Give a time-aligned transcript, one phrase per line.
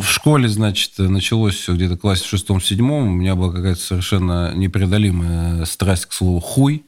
[0.00, 3.08] в школе, значит, началось все где-то в классе шестом-седьмом.
[3.08, 6.84] У меня была какая-то совершенно непреодолимая страсть к слову «хуй».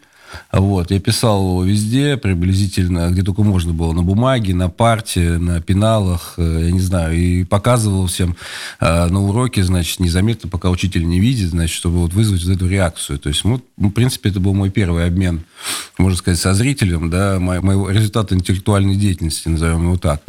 [0.52, 0.90] Вот.
[0.90, 3.92] Я писал его везде, приблизительно, где только можно было.
[3.92, 7.16] На бумаге, на парте, на пеналах, э, я не знаю.
[7.16, 8.36] И показывал всем
[8.78, 12.68] э, на уроке, значит, незаметно, пока учитель не видит, значит, чтобы вот вызвать вот эту
[12.68, 13.18] реакцию.
[13.18, 15.42] То есть, ну, в принципе, это был мой первый обмен,
[15.98, 20.22] можно сказать, со зрителем, да, моего результата интеллектуальной деятельности, назовем его так.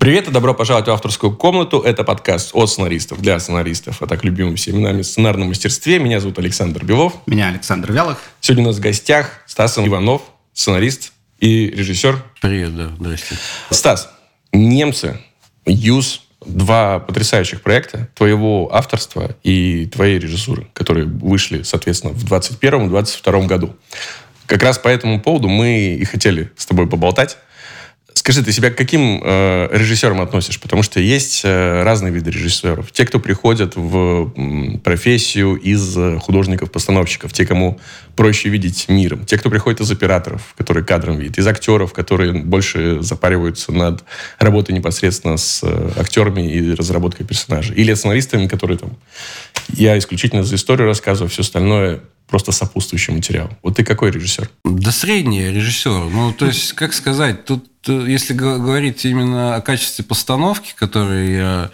[0.00, 1.80] Привет и добро пожаловать в авторскую комнату.
[1.80, 5.98] Это подкаст от сценаристов для сценаристов, а так любимым всеми нами сценарном мастерстве.
[5.98, 7.16] Меня зовут Александр Белов.
[7.26, 8.16] Меня Александр Вялых.
[8.40, 10.22] Сегодня у нас в гостях Стас Иванов,
[10.54, 12.16] сценарист и режиссер.
[12.40, 13.36] Привет, да, здрасте.
[13.68, 14.10] Стас,
[14.54, 15.20] «Немцы»,
[15.66, 22.88] «Юз», два потрясающих проекта твоего авторства и твоей режиссуры, которые вышли, соответственно, в 2021 и
[22.88, 23.76] 2022 году.
[24.46, 27.36] Как раз по этому поводу мы и хотели с тобой поболтать.
[28.14, 30.60] Скажи, ты себя к каким э, режиссерам относишь?
[30.60, 32.92] Потому что есть э, разные виды режиссеров.
[32.92, 37.80] Те, кто приходят в м, профессию из э, художников-постановщиков, те, кому
[38.16, 39.24] проще видеть миром.
[39.24, 44.04] Те, кто приходит из операторов, которые кадром видят, из актеров, которые больше запариваются над
[44.38, 47.76] работой непосредственно с э, актерами и разработкой персонажей.
[47.76, 48.96] Или сценаристами, которые там...
[49.68, 52.00] Я исключительно за историю рассказываю, все остальное
[52.30, 53.50] просто сопутствующий материал.
[53.62, 54.48] Вот ты какой режиссер?
[54.64, 56.08] Да средний режиссер.
[56.10, 61.70] Ну, то есть, как сказать, тут, э, если говорить именно о качестве постановки, которые я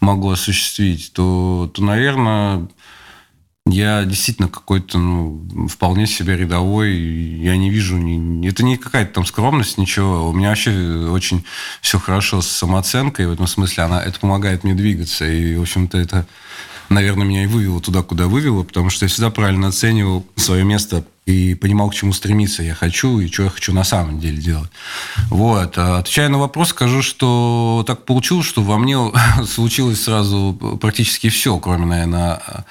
[0.00, 2.68] могу осуществить, то, то наверное,
[3.66, 6.92] я действительно какой-то, ну, вполне себе рядовой.
[6.92, 7.96] Я не вижу...
[7.96, 8.48] Ни...
[8.48, 10.28] Это не какая-то там скромность, ничего.
[10.28, 10.72] У меня вообще
[11.10, 11.44] очень
[11.80, 13.26] все хорошо с самооценкой.
[13.26, 15.24] В этом смысле она, это помогает мне двигаться.
[15.26, 16.26] И, в общем-то, это
[16.90, 21.04] наверное, меня и вывело туда, куда вывело, потому что я всегда правильно оценивал свое место
[21.24, 24.70] и понимал, к чему стремиться я хочу и что я хочу на самом деле делать.
[25.28, 25.78] Вот.
[25.78, 28.98] А отвечая на вопрос, скажу, что так получилось, что во мне
[29.48, 32.64] случилось сразу практически все, кроме, наверное,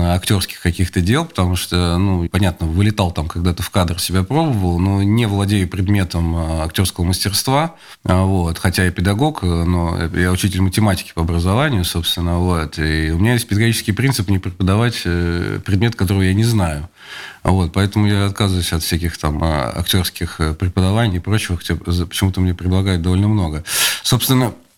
[0.00, 5.02] актерских каких-то дел, потому что, ну, понятно, вылетал там когда-то в кадр, себя пробовал, но
[5.02, 11.12] не владею предметом а, актерского мастерства, а, вот, хотя я педагог, но я учитель математики
[11.14, 16.22] по образованию, собственно, вот, и у меня есть педагогический принцип не преподавать э, предмет, которого
[16.22, 16.88] я не знаю.
[17.42, 22.40] Вот, поэтому я отказываюсь от всяких там а, актерских э, преподаваний и прочего, хотя почему-то
[22.40, 23.64] мне предлагают довольно много.
[24.02, 24.71] Собственно, Э,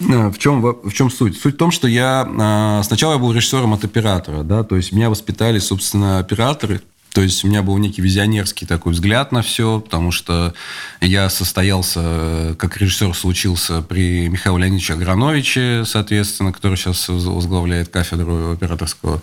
[0.00, 1.40] в чем, в чем суть?
[1.40, 4.92] Суть в том, что я э, сначала я был режиссером от оператора, да, то есть
[4.92, 6.80] меня воспитали, собственно, операторы,
[7.12, 10.54] то есть у меня был некий визионерский такой взгляд на все, потому что
[11.00, 18.52] я состоялся, э, как режиссер случился при Михаиле Леонидовиче Аграновиче, соответственно, который сейчас возглавляет кафедру
[18.52, 19.22] операторского,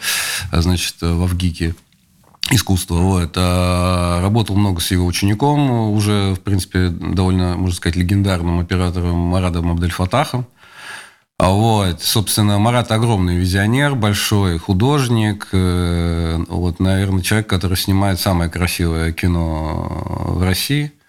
[0.51, 1.75] значит, в ВГИКе
[2.51, 2.95] искусства.
[2.95, 3.33] Вот.
[3.35, 9.71] А работал много с его учеником, уже, в принципе, довольно, можно сказать, легендарным оператором Марадом
[9.71, 10.45] Абдельфатахом.
[11.37, 18.49] А вот, собственно, Марат огромный визионер, большой художник, э, вот, наверное, человек, который снимает самое
[18.49, 20.91] красивое кино в России–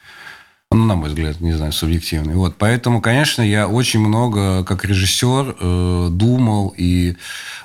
[0.73, 2.35] ну, на мой взгляд, не знаю, субъективный.
[2.35, 7.17] Вот, поэтому, конечно, я очень много, как режиссер, э, думал и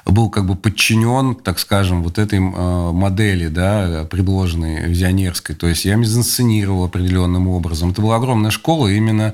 [0.06, 5.56] был как бы подчинен, так скажем, вот этой э, модели, да, предложенной визионерской.
[5.56, 7.90] То есть я мизансценировал определенным образом.
[7.90, 9.34] Это была огромная школа именно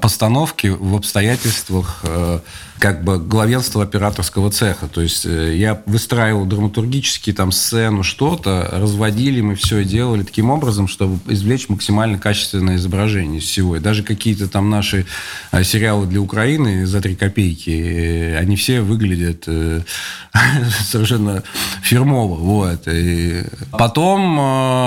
[0.00, 2.40] постановки в обстоятельствах э,
[2.80, 4.88] как бы главенства операторского цеха.
[4.88, 10.50] То есть э, я выстраивал драматургически там сцену, что-то, разводили мы все и делали таким
[10.50, 13.76] образом, чтобы извлечь максимально качественное изображение из всего.
[13.76, 15.04] И даже какие-то там наши
[15.52, 19.44] э, сериалы для Украины за три копейки, они все выглядят
[20.80, 21.42] совершенно
[21.82, 22.36] фирмово.
[22.36, 22.88] Вот.
[22.88, 24.36] И потом,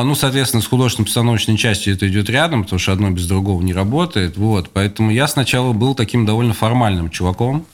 [0.08, 4.36] ну, соответственно, с художественно-постановочной частью это идет рядом, потому что одно без другого не работает.
[4.36, 4.72] Вот.
[4.74, 7.68] Поэтому я сначала был таким довольно формальным чуваком.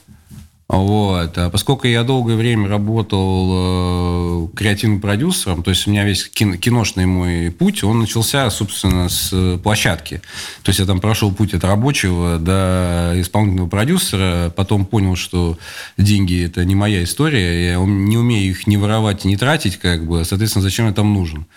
[0.69, 1.35] Вот.
[1.39, 6.57] А поскольку я долгое время работал э, креативным продюсером, то есть у меня весь кино,
[6.57, 10.21] киношный мой путь, он начался, собственно, с площадки.
[10.61, 15.57] То есть я там прошел путь от рабочего до исполнительного продюсера, потом понял, что
[15.97, 20.05] деньги– это не моя история, я не умею их не воровать и не тратить, как
[20.05, 21.47] бы, соответственно, зачем я там нужен.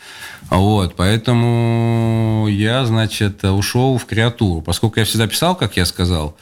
[0.49, 4.61] Вот, поэтому я, значит, ушел в креатуру.
[4.61, 6.37] Поскольку я всегда писал, как я сказал,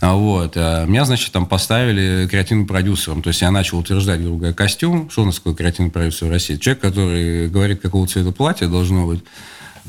[0.00, 3.22] вот, а меня, значит, там поставили креативным продюсером.
[3.22, 5.10] То есть я начал утверждать, грубо говоря, костюм.
[5.10, 6.56] Что у нас такое креативный продюсер в России?
[6.56, 9.22] Человек, который говорит, какого цвета платье должно быть.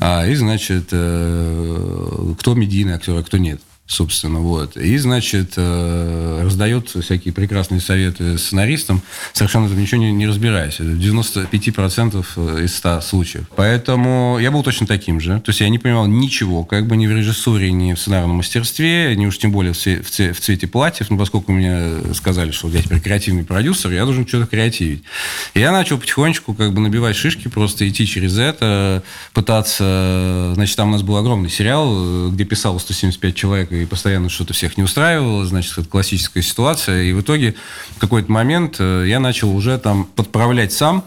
[0.00, 3.60] А, и, значит, э, кто медийный актер, а кто нет.
[3.86, 4.76] Собственно, вот.
[4.76, 9.02] И, значит, э, раздает всякие прекрасные советы сценаристам,
[9.32, 10.74] совершенно там ничего не, не разбираясь.
[10.74, 13.44] Это 95% э, из 100 случаев.
[13.56, 15.40] Поэтому я был точно таким же.
[15.40, 19.14] То есть я не понимал ничего, как бы ни в режиссуре, ни в сценарном мастерстве,
[19.16, 21.10] ни уж тем более в, цве- в, цве- в цвете платьев.
[21.10, 25.04] Но поскольку мне сказали, что я теперь креативный продюсер, я должен что-то креативить.
[25.52, 29.02] И я начал потихонечку как бы набивать шишки, просто идти через это,
[29.34, 30.52] пытаться...
[30.54, 34.54] Значит, там у нас был огромный сериал, э, где писало 175 человек и постоянно что-то
[34.54, 37.02] всех не устраивало, значит, это классическая ситуация.
[37.02, 37.54] И в итоге
[37.96, 41.04] в какой-то момент э, я начал уже там подправлять сам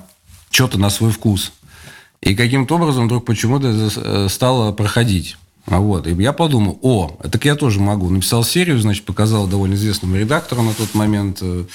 [0.49, 1.51] что-то на свой вкус.
[2.21, 5.37] И каким-то образом вдруг почему-то э, стало проходить.
[5.69, 8.09] А вот, и я подумал, о, так я тоже могу.
[8.09, 11.65] Написал серию, значит, показал довольно известному редактору на тот момент, э,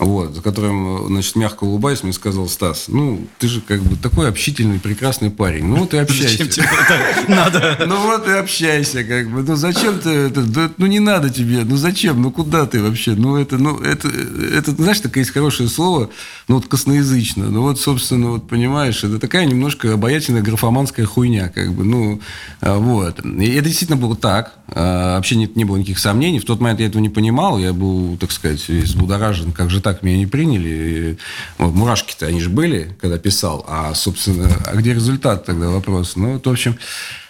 [0.00, 4.28] вот, за которым, значит, мягко улыбаясь, мне сказал, Стас, ну, ты же как бы такой
[4.28, 5.64] общительный, прекрасный парень.
[5.64, 6.30] Ну, вот и общайся.
[6.32, 7.76] Зачем тебе это надо?
[7.86, 9.44] Ну, вот и общайся, как бы.
[9.44, 10.72] Ну, зачем ты это?
[10.76, 11.62] Ну, не надо тебе.
[11.64, 12.20] Ну, зачем?
[12.20, 13.12] Ну, куда ты вообще?
[13.12, 16.10] Ну, это, ну, это, это, знаешь, такое есть хорошее слово,
[16.48, 17.48] ну, вот косноязычно.
[17.48, 22.20] Ну, вот, собственно, вот, понимаешь, это такая немножко обаятельная графоманская хуйня, как бы, ну,
[22.60, 23.24] а, вот.
[23.40, 24.54] И это действительно было так.
[24.68, 26.38] А, Вообще не, не было никаких сомнений.
[26.38, 27.58] В тот момент я этого не понимал.
[27.58, 29.52] Я был, так сказать, взбудоражен.
[29.52, 31.18] Как же так меня не приняли?
[31.58, 33.64] Вот, мурашки-то они же были, когда писал.
[33.68, 36.16] А, собственно, а где результат тогда вопрос?
[36.16, 36.78] Ну, вот, в общем,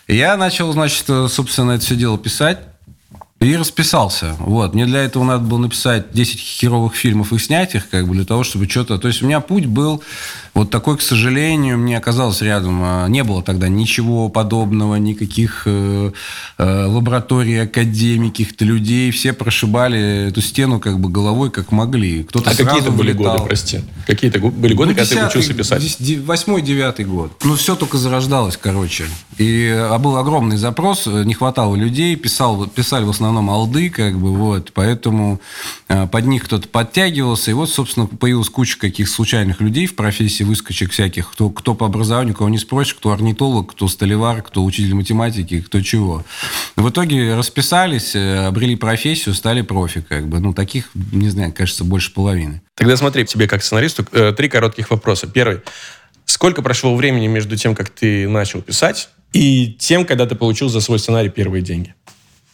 [0.08, 2.58] я начал, значит, собственно, это все дело писать.
[3.38, 4.34] И расписался.
[4.38, 4.72] Вот.
[4.72, 8.24] Мне для этого надо было написать 10 херовых фильмов и снять их, как бы, для
[8.24, 8.96] того, чтобы что-то...
[8.98, 10.02] То есть у меня путь был
[10.54, 12.80] вот такой, к сожалению, мне оказалось рядом.
[12.82, 16.12] а, Не было тогда ничего подобного, никаких э,
[16.56, 19.10] э, лабораторий, академий, каких-то людей.
[19.10, 22.22] Все прошибали эту стену как бы головой, как могли.
[22.24, 23.34] Кто-то А какие это были вылетал.
[23.36, 23.80] годы, прости?
[24.06, 26.20] Какие это го- были годы, когда ты Ну, десятый, учился писать?
[26.24, 27.32] Восьмой, девятый год.
[27.44, 29.04] Ну, все только зарождалось, короче.
[29.36, 34.18] И а, был огромный запрос, э, не хватало людей, писал, писали в основном алды, как
[34.18, 34.72] бы, вот.
[34.72, 35.40] Поэтому
[35.88, 37.50] э, под них кто-то подтягивался.
[37.50, 41.86] И вот, собственно, появилась куча каких случайных людей в профессии, выскочек всяких, кто, кто по
[41.86, 46.24] образованию, кого не спросишь, кто орнитолог, кто столевар, кто учитель математики, кто чего.
[46.76, 50.40] В итоге расписались, э, обрели профессию, стали профи, как бы.
[50.40, 52.62] Ну, таких, не знаю, кажется, больше половины.
[52.74, 55.26] Тогда смотри, тебе как сценаристу э, три коротких вопроса.
[55.26, 55.60] Первый.
[56.26, 60.80] Сколько прошло времени между тем, как ты начал писать, и тем, когда ты получил за
[60.80, 61.94] свой сценарий первые деньги?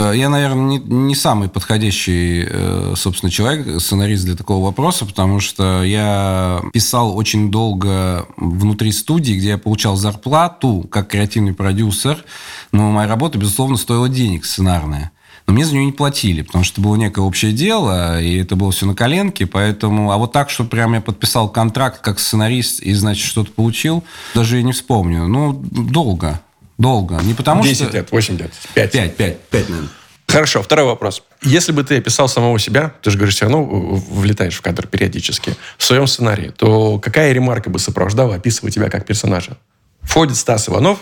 [0.02, 5.40] Э, Я, наверное, не, не самый подходящий, э, собственно, человек, сценарист для такого вопроса, потому
[5.40, 12.24] что я писал очень долго внутри студии, где я получал зарплату как креативный продюсер,
[12.72, 15.12] но моя работа, безусловно, стоила денег сценарная.
[15.46, 18.54] Но мне за нее не платили, потому что это было некое общее дело, и это
[18.54, 20.12] было все на коленке, поэтому...
[20.12, 24.04] А вот так, что прям я подписал контракт как сценарист и, значит, что-то получил,
[24.34, 25.26] даже и не вспомню.
[25.26, 26.40] Ну, долго,
[26.78, 27.20] долго.
[27.22, 27.96] Не потому 10 что...
[27.96, 28.92] лет, 8 лет, 5.
[28.92, 29.90] Пять, пять, пять, наверное.
[30.32, 31.22] Хорошо, второй вопрос.
[31.42, 35.54] Если бы ты описал самого себя, ты же говоришь, все равно влетаешь в кадр периодически,
[35.76, 39.58] в своем сценарии, то какая ремарка бы сопровождала, описывая тебя как персонажа?
[40.00, 41.00] Входит Стас Иванов,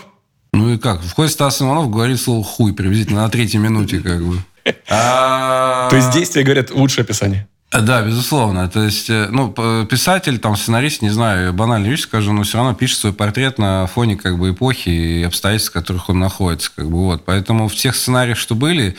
[0.53, 1.01] Ну и как?
[1.01, 4.43] Входит Стас Иванов, говорит слово «хуй» приблизительно на третьей минуте, как бы.
[4.87, 7.47] То есть действия говорят лучшее описание.
[7.71, 8.67] Да, безусловно.
[8.67, 12.57] То есть, э, ну, п- писатель, там, сценарист, не знаю, банальную вещь скажу, но все
[12.57, 16.69] равно пишет свой портрет на фоне, как бы, эпохи и обстоятельств, в которых он находится,
[16.75, 17.23] как бы, вот.
[17.23, 18.97] Поэтому в тех сценариях, что были,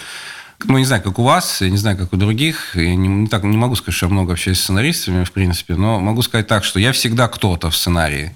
[0.65, 3.27] ну, не знаю, как у вас, я не знаю, как у других, я не, не
[3.27, 6.47] так, не могу сказать, что я много общаюсь с сценаристами, в принципе, но могу сказать
[6.47, 8.35] так, что я всегда кто-то в сценарии.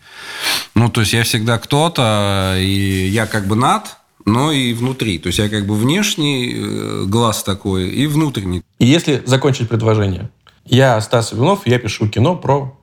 [0.75, 5.19] Ну, то есть я всегда кто-то, и я как бы над, но и внутри.
[5.19, 8.63] То есть я как бы внешний э, глаз такой и внутренний.
[8.79, 10.31] И если закончить предложение.
[10.65, 12.77] Я Стас Иванов, я пишу кино про...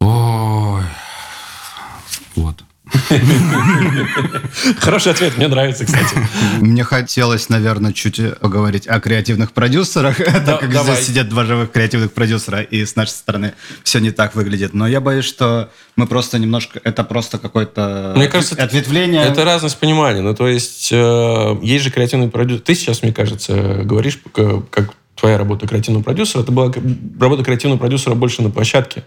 [0.00, 0.82] Ой.
[2.34, 2.64] Вот.
[4.78, 6.16] Хороший ответ, мне нравится, кстати.
[6.60, 12.12] Мне хотелось, наверное, чуть поговорить о креативных продюсерах, так как здесь сидят два живых креативных
[12.12, 14.74] продюсера, и с нашей стороны все не так выглядит.
[14.74, 16.80] Но я боюсь, что мы просто немножко...
[16.84, 18.12] Это просто какое-то
[18.64, 19.22] ответвление.
[19.24, 20.20] Это разность понимания.
[20.20, 22.62] Ну, то есть, э, есть же креативный продюсер.
[22.62, 26.72] Ты сейчас, мне кажется, говоришь, к- как твоя работа креативного продюсера, это была
[27.20, 29.04] работа креативного продюсера больше на площадке.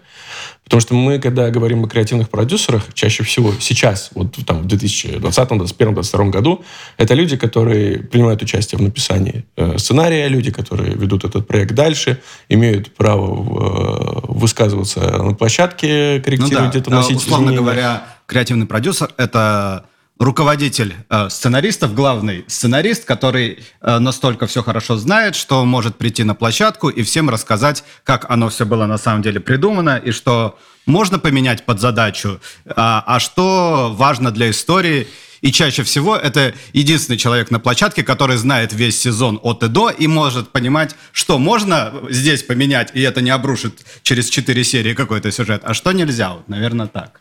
[0.66, 5.22] Потому что мы, когда говорим о креативных продюсерах, чаще всего сейчас, вот там в 2020,
[5.22, 6.64] 2021, 2022 году,
[6.96, 12.20] это люди, которые принимают участие в написании э, сценария, люди, которые ведут этот проект дальше,
[12.48, 17.62] имеют право э, высказываться на площадке, Ну корректировать да, это, э, носить условно изменения.
[17.62, 19.86] говоря, креативный продюсер— это
[20.18, 26.34] руководитель э, сценаристов, главный сценарист, который э, настолько все хорошо знает, что может прийти на
[26.34, 31.18] площадку и всем рассказать, как оно все было на самом деле придумано, и что можно
[31.18, 35.08] поменять под задачу, а, а что важно для истории.
[35.42, 39.90] И чаще всего это единственный человек на площадке, который знает весь сезон от и до
[39.90, 45.30] и может понимать, что можно здесь поменять, и это не обрушит через четыре серии какой-то
[45.30, 46.30] сюжет, а что нельзя.
[46.30, 47.20] Вот, наверное, так.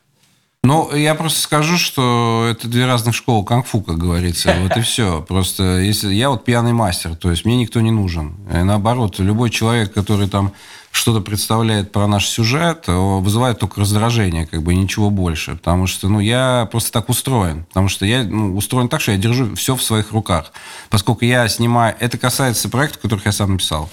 [0.66, 4.56] Ну, я просто скажу, что это две разных школы кунг-фу, как говорится.
[4.62, 5.22] Вот и все.
[5.22, 8.36] Просто если я вот пьяный мастер, то есть мне никто не нужен.
[8.52, 10.54] И наоборот, любой человек, который там
[10.92, 15.56] что-то представляет про наш сюжет, вызывает только раздражение, как бы ничего больше.
[15.56, 17.66] Потому что, ну, я просто так устроен.
[17.66, 20.52] Потому что я ну, устроен так, что я держу все в своих руках.
[20.90, 21.96] Поскольку я снимаю...
[22.00, 23.90] Это касается проектов, которых я сам написал.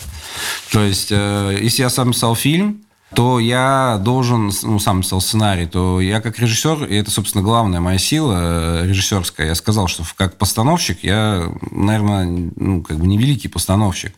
[0.71, 2.83] То есть, э, если я сам писал фильм,
[3.15, 7.81] то я должен, ну, сам писал сценарий, то я как режиссер, и это, собственно, главная
[7.81, 13.19] моя сила э, режиссерская, я сказал, что как постановщик я, наверное, ну, как бы не
[13.19, 14.15] великий постановщик.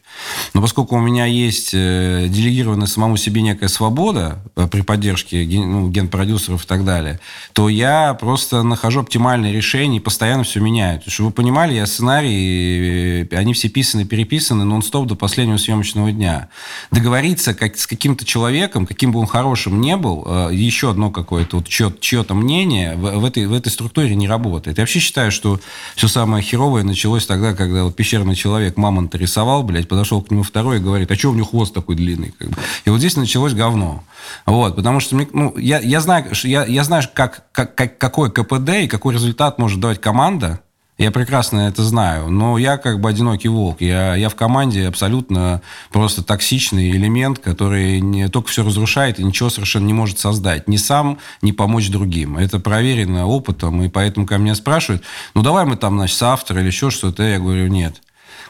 [0.52, 5.88] Но поскольку у меня есть э, делегированная самому себе некая свобода э, при поддержке ну,
[5.88, 7.20] генпродюсеров и так далее,
[7.52, 11.00] то я просто нахожу оптимальные решения и постоянно все меняю.
[11.06, 16.48] Чтобы вы понимали, я сценарии, они все писаны, переписаны нон-стоп до последнего съемочного дня.
[16.90, 21.10] Договориться как, с каким-то человеком, человеком, каким бы он хорошим не был, э, еще одно
[21.10, 24.78] какое-то вот чье- чье-то мнение в, в, этой, в этой структуре не работает.
[24.78, 25.60] Я вообще считаю, что
[25.96, 30.42] все самое херовое началось тогда, когда вот пещерный человек мамонта рисовал, блядь, подошел к нему
[30.42, 32.32] второй и говорит, а что у него хвост такой длинный?
[32.38, 32.56] Как бы.
[32.86, 34.02] И вот здесь началось говно.
[34.46, 38.30] Вот, потому что мне, ну, я, я знаю, я, я знаю как, как, как, какой
[38.30, 40.60] КПД и какой результат может давать команда,
[40.96, 43.80] я прекрасно это знаю, но я как бы одинокий волк.
[43.80, 45.60] Я, я в команде абсолютно
[45.90, 50.68] просто токсичный элемент, который не, только все разрушает и ничего совершенно не может создать.
[50.68, 52.38] Ни сам, ни помочь другим.
[52.38, 55.02] Это проверено опытом, и поэтому ко мне спрашивают,
[55.34, 57.24] ну давай мы там, значит, соавтор или еще что-то.
[57.24, 58.00] Я говорю, нет.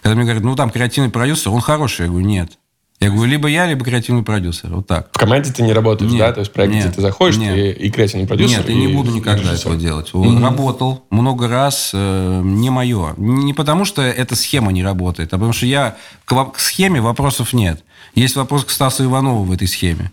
[0.02, 2.02] Когда мне говорят, ну там креативный продюсер, он хороший.
[2.02, 2.58] Я говорю, нет.
[3.04, 4.70] Я говорю, либо я, либо креативный продюсер.
[4.74, 5.10] Вот так.
[5.12, 6.32] В команде ты не работаешь, нет, да?
[6.32, 7.54] То есть в проекте нет, ты заходишь, нет.
[7.54, 8.60] ты и креативный продюсер.
[8.60, 9.56] Нет, я не буду никогда режиссер.
[9.58, 10.10] этого делать.
[10.14, 10.42] Mm-hmm.
[10.42, 13.12] Работал много раз, э, не мое.
[13.18, 17.52] Не потому, что эта схема не работает, а потому что я к, к схеме вопросов
[17.52, 17.84] нет.
[18.14, 20.10] Есть вопрос к Стасу Иванову в этой схеме.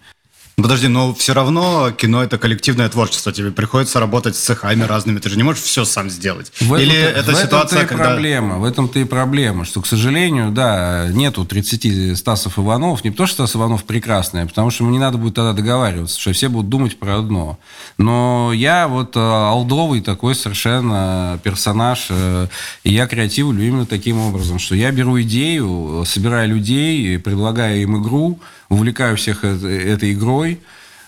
[0.56, 3.32] Подожди, но все равно кино это коллективное творчество.
[3.32, 5.20] Тебе приходится работать с цехами разными.
[5.20, 6.52] Ты же не можешь все сам сделать.
[6.60, 8.04] В Или это в ситуация, этом-то и когда...
[8.12, 8.58] проблема.
[8.58, 13.04] В этом-то и проблема, что, к сожалению, да, нету 30 Стасов Иванов.
[13.04, 16.20] Не потому, что Стас Иванов прекрасный, а потому что ему не надо будет тогда договариваться,
[16.20, 17.58] что все будут думать про одно.
[17.98, 22.48] Но я вот э, алдовый такой совершенно персонаж, э,
[22.84, 28.40] и я креативлю именно таким образом, что я беру идею, собираю людей, предлагаю им игру,
[28.72, 30.60] увлекаю всех этой игрой,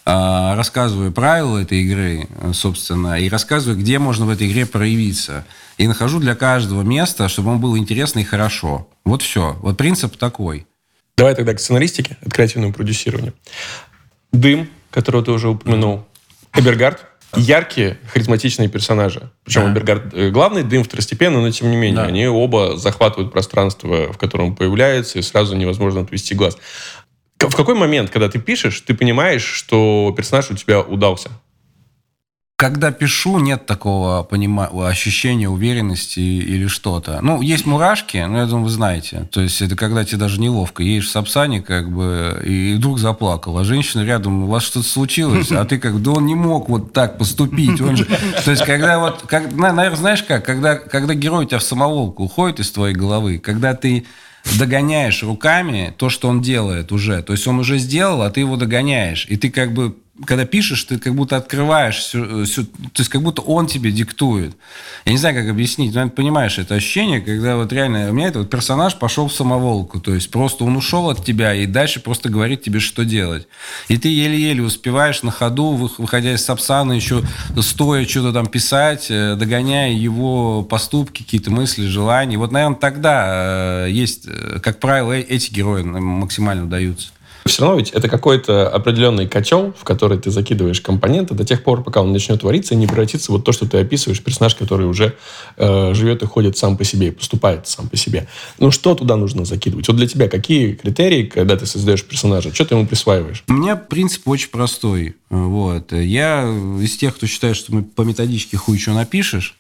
[0.06, 5.46] а, рассказываю правила этой игры, собственно, и рассказываю, где можно в этой игре проявиться.
[5.78, 8.88] И нахожу для каждого места, чтобы он был интересно и хорошо.
[9.06, 9.58] Вот все.
[9.62, 10.68] Вот принцип такой.
[11.18, 13.34] Давай тогда к сценаристике, к креативному продюсированию.
[14.32, 16.06] Дым, которого ты уже упомянул.
[16.54, 17.06] Эбергард.
[17.36, 19.32] Яркие, харизматичные персонажи.
[19.44, 19.72] Причем да.
[19.72, 22.04] Эбергард э, главный, Дым второстепенный, но тем не менее, да.
[22.04, 26.58] они оба захватывают пространство, в котором он появляется, и сразу невозможно отвести глаз.
[27.50, 31.30] В какой момент, когда ты пишешь, ты понимаешь, что персонаж у тебя удался?
[32.56, 34.70] Когда пишу, нет такого понима...
[34.88, 37.20] ощущения уверенности или что-то.
[37.22, 39.28] Ну, есть мурашки, но я думаю, вы знаете.
[39.32, 40.82] То есть это когда тебе даже неловко.
[40.82, 43.58] Едешь в Сапсане, как бы, и вдруг заплакал.
[43.58, 45.52] А женщина рядом, у вас что-то случилось?
[45.52, 47.82] А ты как, да он не мог вот так поступить.
[47.82, 48.06] Он же...
[48.46, 52.24] То есть когда вот, как, наверное, знаешь как, когда, когда герой у тебя в самоволку
[52.24, 54.06] уходит из твоей головы, когда ты
[54.58, 57.22] догоняешь руками то, что он делает уже.
[57.22, 59.26] То есть он уже сделал, а ты его догоняешь.
[59.30, 63.24] И ты как бы когда пишешь, ты как будто открываешь, все, все, то есть как
[63.24, 64.56] будто он тебе диктует.
[65.06, 68.28] Я не знаю, как объяснить, но ты понимаешь это ощущение, когда вот реально у меня
[68.28, 72.30] этот персонаж пошел в самоволку, то есть просто он ушел от тебя и дальше просто
[72.30, 73.48] говорит тебе, что делать.
[73.88, 77.24] И ты еле-еле успеваешь на ходу, выходя из Сапсана, еще
[77.62, 82.38] стоя что-то там писать, э, догоняя его поступки, какие-то мысли, желания.
[82.38, 87.13] Вот, наверное, тогда э, есть, э, как правило, эти герои максимально удаются.
[87.46, 91.84] Все равно ведь это какой-то определенный котел, в который ты закидываешь компоненты до тех пор,
[91.84, 95.16] пока он начнет вариться и не превратится вот то, что ты описываешь, персонаж, который уже
[95.58, 98.28] э, живет и ходит сам по себе, и поступает сам по себе.
[98.60, 99.88] Ну, что туда нужно закидывать?
[99.88, 102.54] Вот для тебя какие критерии, когда ты создаешь персонажа?
[102.54, 103.44] Что ты ему присваиваешь?
[103.48, 105.16] У меня принцип очень простой.
[105.30, 105.92] Вот.
[105.92, 106.44] Я
[106.80, 109.58] из тех, кто считает, что мы по методичке хуй что напишешь,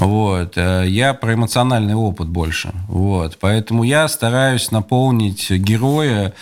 [0.00, 0.56] вот.
[0.56, 2.72] Э, я про эмоциональный опыт больше.
[2.88, 3.36] Вот.
[3.38, 6.32] Поэтому я стараюсь наполнить героя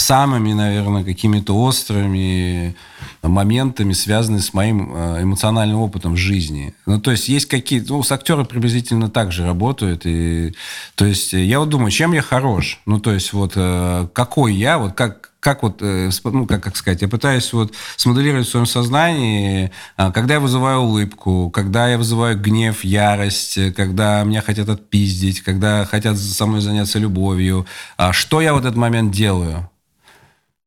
[0.00, 2.74] самыми, наверное, какими-то острыми
[3.22, 6.74] моментами, связанными с моим э, эмоциональным опытом в жизни.
[6.86, 7.92] Ну, то есть есть какие-то...
[7.92, 10.02] Ну, с актером приблизительно так же работают.
[10.06, 10.54] И,
[10.94, 12.80] то есть я вот думаю, чем я хорош?
[12.86, 16.76] Ну, то есть вот э, какой я, вот как, как вот, э, ну, как, как
[16.76, 22.40] сказать, я пытаюсь вот смоделировать в своем сознании, когда я вызываю улыбку, когда я вызываю
[22.40, 27.66] гнев, ярость, когда меня хотят отпиздить, когда хотят со мной заняться любовью,
[27.96, 29.68] а что я в этот момент делаю?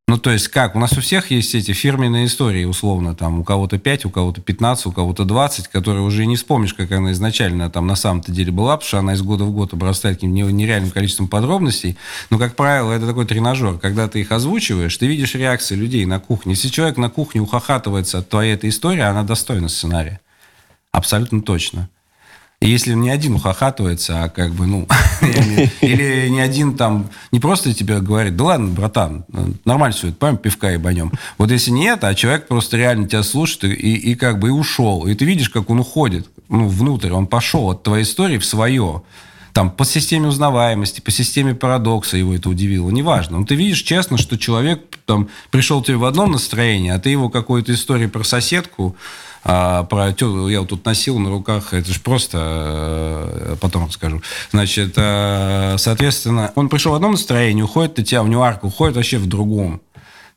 [0.06, 0.76] Ну, то есть как?
[0.76, 4.42] У нас у всех есть эти фирменные истории, условно, там, у кого-то 5, у кого-то
[4.42, 8.52] 15, у кого-то 20, которые уже не вспомнишь, как она изначально там на самом-то деле
[8.52, 11.98] была, потому что она из года в год обрастает каким-то нереальным количеством подробностей.
[12.30, 13.80] Но, как правило, это такой тренажер.
[13.80, 16.52] Когда ты их озвучиваешь, ты видишь реакции людей на кухне.
[16.52, 20.20] Если человек на кухне ухахатывается от твоей этой истории, она достойна сценария.
[20.92, 21.90] Абсолютно точно.
[22.65, 24.88] Если не один ухахатывается, а как бы, ну,
[25.82, 29.25] или не один там, не просто тебе говорит, да ладно, братан,
[29.65, 31.12] нормально все, пойдем пивка и банем.
[31.38, 35.08] Вот если нет, а человек просто реально тебя слушает и, и как бы и ушел.
[35.08, 39.01] И ты видишь, как он уходит ну, внутрь, он пошел от твоей истории в свое
[39.54, 43.40] там, по системе узнаваемости, по системе парадокса его это удивило, неважно.
[43.40, 47.30] Но ты видишь честно, что человек там пришел тебе в одном настроении, а ты его
[47.30, 48.96] какой-то истории про соседку
[49.46, 50.08] а, про
[50.50, 54.22] я вот тут носил на руках, это же просто, э, потом расскажу.
[54.52, 59.18] Значит, э, соответственно, он пришел в одном настроении, уходит от тебя в нюарку, уходит вообще
[59.18, 59.82] в другом.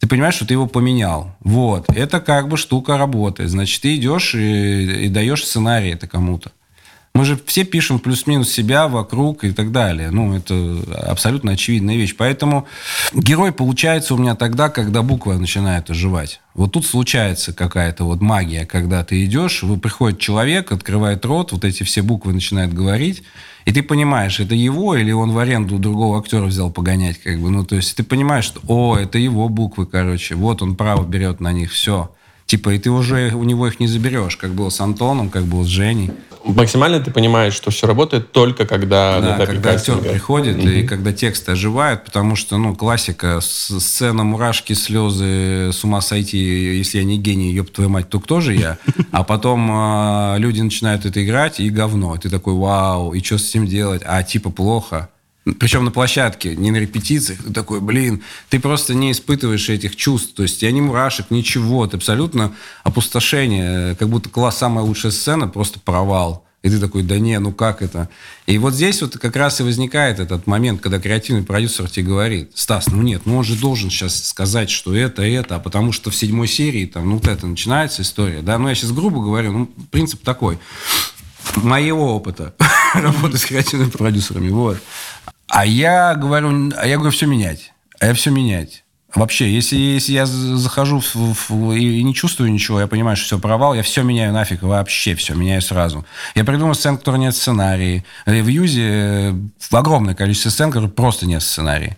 [0.00, 1.36] Ты понимаешь, что ты его поменял.
[1.40, 1.86] Вот.
[1.88, 3.50] Это как бы штука работает.
[3.50, 6.50] Значит, ты идешь и, и даешь сценарий это кому-то.
[7.16, 10.10] Мы же все пишем плюс-минус себя вокруг и так далее.
[10.10, 12.14] Ну, это абсолютно очевидная вещь.
[12.14, 12.66] Поэтому
[13.14, 16.40] герой получается у меня тогда, когда буква начинает оживать.
[16.52, 21.64] Вот тут случается какая-то вот магия, когда ты идешь, вы приходит человек, открывает рот, вот
[21.64, 23.22] эти все буквы начинает говорить,
[23.64, 27.48] и ты понимаешь, это его или он в аренду другого актера взял погонять, как бы.
[27.48, 31.40] Ну, то есть ты понимаешь, что, о, это его буквы, короче, вот он право берет
[31.40, 32.10] на них, все.
[32.46, 35.64] Типа, и ты уже у него их не заберешь, как было с Антоном, как было
[35.64, 36.12] с Женей.
[36.46, 40.80] Максимально ты понимаешь, что все работает только когда да, на когда актер приходит mm-hmm.
[40.80, 46.98] и когда тексты оживают, потому что, ну, классика, сцена мурашки, слезы, с ума сойти, если
[46.98, 48.78] я не гений, ёб твою мать, то кто же я?
[49.10, 52.16] А потом э, люди начинают это играть, и говно.
[52.16, 54.02] Ты такой, вау, и что с этим делать?
[54.04, 55.08] А типа плохо.
[55.60, 57.42] Причем на площадке, не на репетициях.
[57.44, 60.34] Ты такой, блин, ты просто не испытываешь этих чувств.
[60.34, 61.84] То есть я не мурашек, ничего.
[61.84, 63.94] Это абсолютно опустошение.
[63.94, 66.44] Как будто класс самая лучшая сцена, просто провал.
[66.62, 68.08] И ты такой, да не, ну как это?
[68.46, 72.50] И вот здесь вот как раз и возникает этот момент, когда креативный продюсер тебе говорит,
[72.56, 76.10] Стас, ну нет, ну он же должен сейчас сказать, что это, это, а потому что
[76.10, 79.52] в седьмой серии там, ну вот это начинается история, да, ну я сейчас грубо говорю,
[79.52, 80.58] ну принцип такой,
[81.54, 82.52] моего опыта
[82.94, 84.78] работы с креативными продюсерами, вот.
[85.48, 87.72] А я говорю, а я говорю, все менять.
[88.00, 88.84] А я все менять.
[89.14, 91.14] Вообще, если, если я захожу в,
[91.48, 95.14] в, и не чувствую ничего, я понимаю, что все провал, я все меняю нафиг, вообще
[95.14, 96.04] все меняю сразу.
[96.34, 98.04] Я придумал сцен, которые нет сценарии.
[98.26, 99.34] В Юзе э,
[99.70, 101.96] огромное количество сцен, которые просто нет сценария.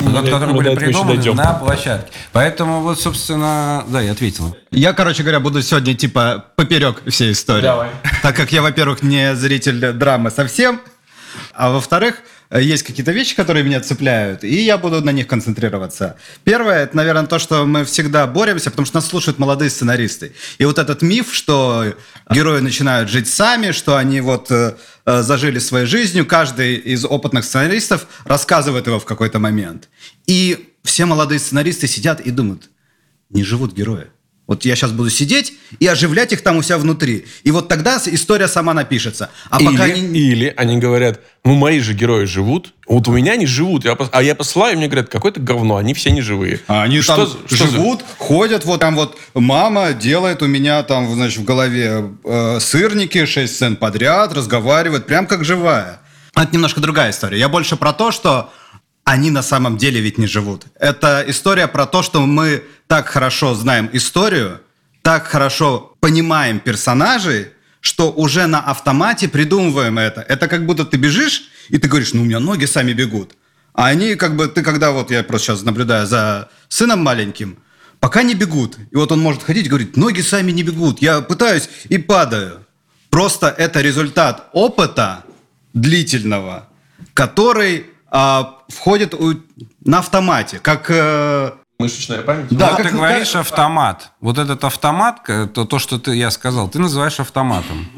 [0.00, 2.10] Ну, вот, которые были придуманы на площадке.
[2.32, 4.56] Поэтому вот, собственно, да, я ответил.
[4.70, 7.62] Я, короче говоря, буду сегодня типа поперек всей истории.
[7.62, 7.90] Давай.
[8.22, 10.80] Так как я, во-первых, не зритель драмы совсем,
[11.52, 12.22] а во-вторых,
[12.58, 16.16] есть какие-то вещи, которые меня цепляют, и я буду на них концентрироваться.
[16.42, 20.32] Первое, это, наверное, то, что мы всегда боремся, потому что нас слушают молодые сценаристы.
[20.58, 21.94] И вот этот миф, что
[22.28, 24.74] герои начинают жить сами, что они вот э,
[25.06, 29.88] э зажили своей жизнью, каждый из опытных сценаристов рассказывает его в какой-то момент.
[30.26, 32.70] И все молодые сценаристы сидят и думают,
[33.28, 34.08] не живут герои.
[34.50, 37.24] Вот я сейчас буду сидеть и оживлять их там у себя внутри.
[37.44, 39.30] И вот тогда история сама напишется.
[39.48, 40.18] А или, пока они...
[40.18, 44.22] или они говорят, ну мои же герои живут, вот у меня они живут, я, а
[44.24, 46.58] я посылаю, и мне говорят, какое-то говно, они все не живые.
[46.66, 48.06] А они что, там что живут, за...
[48.24, 53.54] ходят, вот там вот мама делает у меня там, значит, в голове э, сырники, 6
[53.54, 56.00] сцен подряд, разговаривает, прям как живая.
[56.34, 57.38] Это немножко другая история.
[57.38, 58.50] Я больше про то, что
[59.10, 60.66] они на самом деле ведь не живут.
[60.78, 64.60] Это история про то, что мы так хорошо знаем историю,
[65.02, 67.48] так хорошо понимаем персонажей,
[67.80, 70.20] что уже на автомате придумываем это.
[70.20, 73.32] Это как будто ты бежишь, и ты говоришь, ну у меня ноги сами бегут.
[73.74, 77.58] А они как бы, ты когда вот, я просто сейчас наблюдаю за сыном маленьким,
[77.98, 78.76] пока не бегут.
[78.92, 82.64] И вот он может ходить и говорить, ноги сами не бегут, я пытаюсь и падаю.
[83.10, 85.24] Просто это результат опыта
[85.74, 86.68] длительного,
[87.12, 89.34] который а, входит у,
[89.84, 90.86] на автомате, как...
[90.90, 92.46] Э, Мышечная память?
[92.50, 93.42] Да, как, ты говоришь как...
[93.42, 94.10] автомат.
[94.20, 97.88] Вот этот автомат, то, то, что ты, я сказал, ты называешь автоматом.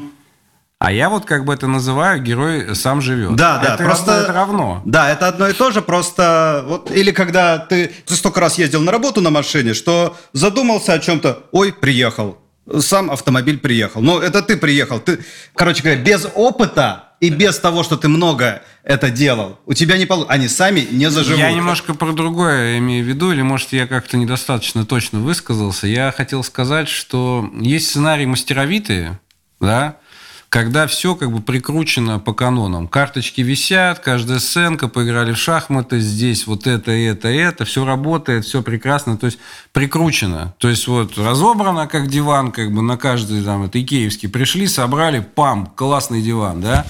[0.79, 3.35] А я вот как бы это называю, герой сам живет.
[3.35, 4.81] Да, да, это просто это равно.
[4.85, 8.81] Да, это одно и то же, просто вот или когда ты, ты столько раз ездил
[8.81, 12.37] на работу на машине, что задумался о чем-то, ой, приехал,
[12.79, 14.01] сам автомобиль приехал.
[14.01, 15.19] Но это ты приехал, ты,
[15.55, 20.05] короче говоря, без опыта и без того, что ты много это делал, у тебя не
[20.05, 20.33] получится.
[20.33, 21.39] Они сами не заживут.
[21.39, 25.87] Я немножко про другое имею в виду, или, может, я как-то недостаточно точно высказался.
[25.87, 29.19] Я хотел сказать, что есть сценарии мастеровитые,
[29.61, 29.97] да,
[30.53, 32.87] когда все как бы прикручено по канонам.
[32.87, 38.61] Карточки висят, каждая сценка, поиграли в шахматы, здесь вот это, это, это, все работает, все
[38.61, 39.39] прекрасно, то есть
[39.71, 40.53] прикручено.
[40.59, 45.21] То есть вот разобрано как диван, как бы на каждый там, это икеевский, пришли, собрали,
[45.21, 46.85] пам, классный диван, да.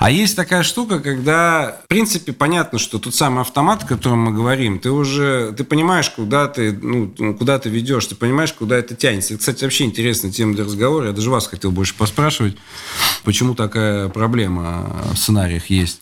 [0.00, 4.32] А есть такая штука, когда, в принципе, понятно, что тот самый автомат, о котором мы
[4.32, 8.96] говорим, ты уже, ты понимаешь, куда ты, ну, куда ты ведешь, ты понимаешь, куда это
[8.96, 9.34] тянется.
[9.34, 12.56] Это, кстати, вообще интересная тема для разговора, я даже вас хотел больше поспрашивать
[13.22, 16.00] почему такая проблема в сценариях есть,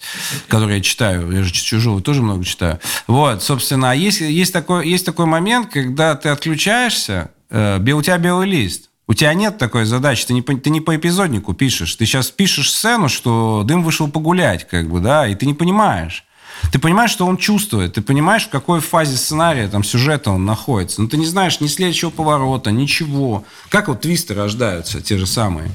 [0.49, 1.31] которые я читаю.
[1.31, 2.81] Я же чужого тоже много читаю.
[3.07, 8.19] Вот, собственно, а есть, есть, такой, есть такой момент, когда ты отключаешься, э, у тебя
[8.19, 8.89] белый лист.
[9.09, 11.95] У тебя нет такой задачи, ты не, по, ты не по эпизоднику пишешь.
[11.97, 16.25] Ты сейчас пишешь сцену, что дым вышел погулять, как бы, да, и ты не понимаешь.
[16.71, 21.03] Ты понимаешь, что он чувствует, ты понимаешь, в какой фазе сценария, там, сюжета он находится.
[21.03, 23.45] Но ты не знаешь ни следующего поворота, ничего.
[23.69, 25.71] Как вот твисты рождаются, те же самые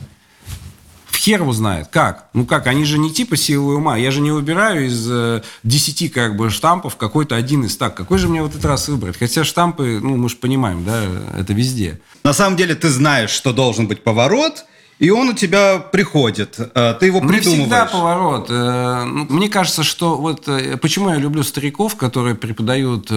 [1.28, 1.90] хер его знает.
[1.90, 2.30] Как?
[2.34, 2.68] Ну как?
[2.68, 3.98] Они же не типа силы ума.
[3.98, 7.96] Я же не выбираю из э, 10 как бы штампов какой-то один из так.
[7.96, 9.18] Какой же мне в этот раз выбрать?
[9.18, 11.04] Хотя штампы, ну мы же понимаем, да,
[11.38, 12.00] это везде.
[12.24, 14.66] На самом деле ты знаешь, что должен быть поворот,
[15.00, 16.56] и он у тебя приходит.
[16.60, 17.46] Э, ты его придумываешь.
[17.46, 18.48] Не всегда поворот.
[18.50, 23.12] Э, ну, мне кажется, что вот э, почему я люблю стариков, которые преподают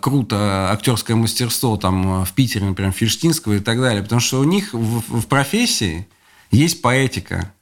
[0.00, 4.02] круто актерское мастерство там в Питере, например, Фиштинского и так далее.
[4.02, 6.08] Потому что у них в, в профессии
[6.50, 7.52] есть поэтика.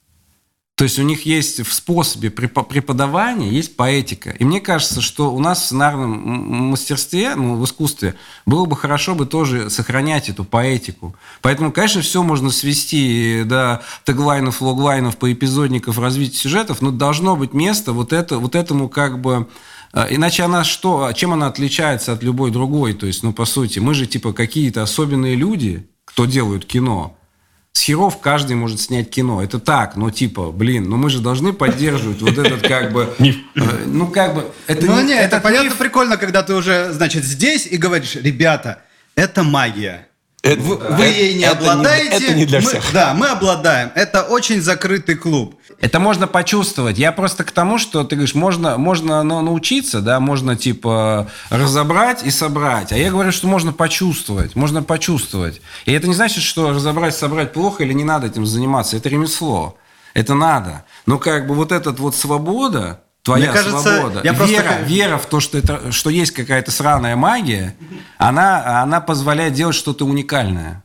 [0.76, 4.28] То есть у них есть в способе преподавания есть поэтика.
[4.28, 9.14] И мне кажется, что у нас в сценарном мастерстве, ну, в искусстве, было бы хорошо
[9.14, 11.16] бы тоже сохранять эту поэтику.
[11.40, 17.94] Поэтому, конечно, все можно свести до теглайнов, логлайнов, поэпизодников, развития сюжетов, но должно быть место
[17.94, 19.48] вот, это, вот этому как бы...
[19.94, 21.10] Э, иначе она что?
[21.14, 22.92] Чем она отличается от любой другой?
[22.92, 27.16] То есть, ну, по сути, мы же типа какие-то особенные люди, кто делают кино.
[27.76, 29.42] С херов каждый может снять кино.
[29.42, 33.14] Это так, но типа, блин, ну мы же должны поддерживать вот этот как бы...
[33.18, 34.50] Э, ну как бы...
[34.66, 38.82] Это ну нет, это понятно прикольно, когда ты уже, значит, здесь и говоришь, ребята,
[39.14, 40.08] это магия.
[40.46, 42.18] Это, вы, вы ей не это обладаете.
[42.18, 42.92] Не, это не для мы, всех.
[42.92, 43.90] Да, мы обладаем.
[43.94, 45.56] Это очень закрытый клуб.
[45.80, 46.98] Это можно почувствовать.
[46.98, 52.22] Я просто к тому, что ты говоришь, можно, можно ну, научиться, да, можно типа разобрать
[52.24, 52.92] и собрать.
[52.92, 54.54] А я говорю, что можно почувствовать.
[54.54, 55.60] Можно почувствовать.
[55.84, 58.96] И это не значит, что разобрать, собрать плохо или не надо этим заниматься.
[58.96, 59.76] Это ремесло.
[60.14, 60.84] Это надо.
[61.04, 64.82] Но как бы вот этот вот свобода, твоя Мне кажется, свобода, я вера, просто...
[64.84, 67.74] вера в то, что, это, что есть какая-то сраная магия,
[68.18, 70.84] она, она позволяет делать что-то уникальное.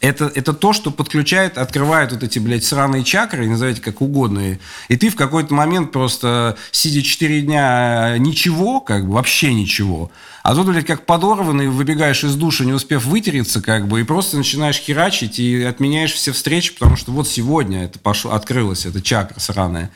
[0.00, 4.58] Это, это то, что подключает, открывает вот эти, блядь, сраные чакры, назовите как угодно.
[4.88, 10.10] И ты в какой-то момент просто, сидя 4 дня, ничего, как бы, вообще ничего.
[10.42, 14.38] А тут, блядь, как подорванный, выбегаешь из душа, не успев вытереться, как бы, и просто
[14.38, 19.38] начинаешь херачить и отменяешь все встречи, потому что вот сегодня это пошло, открылось, эта чакра
[19.40, 19.90] сраная.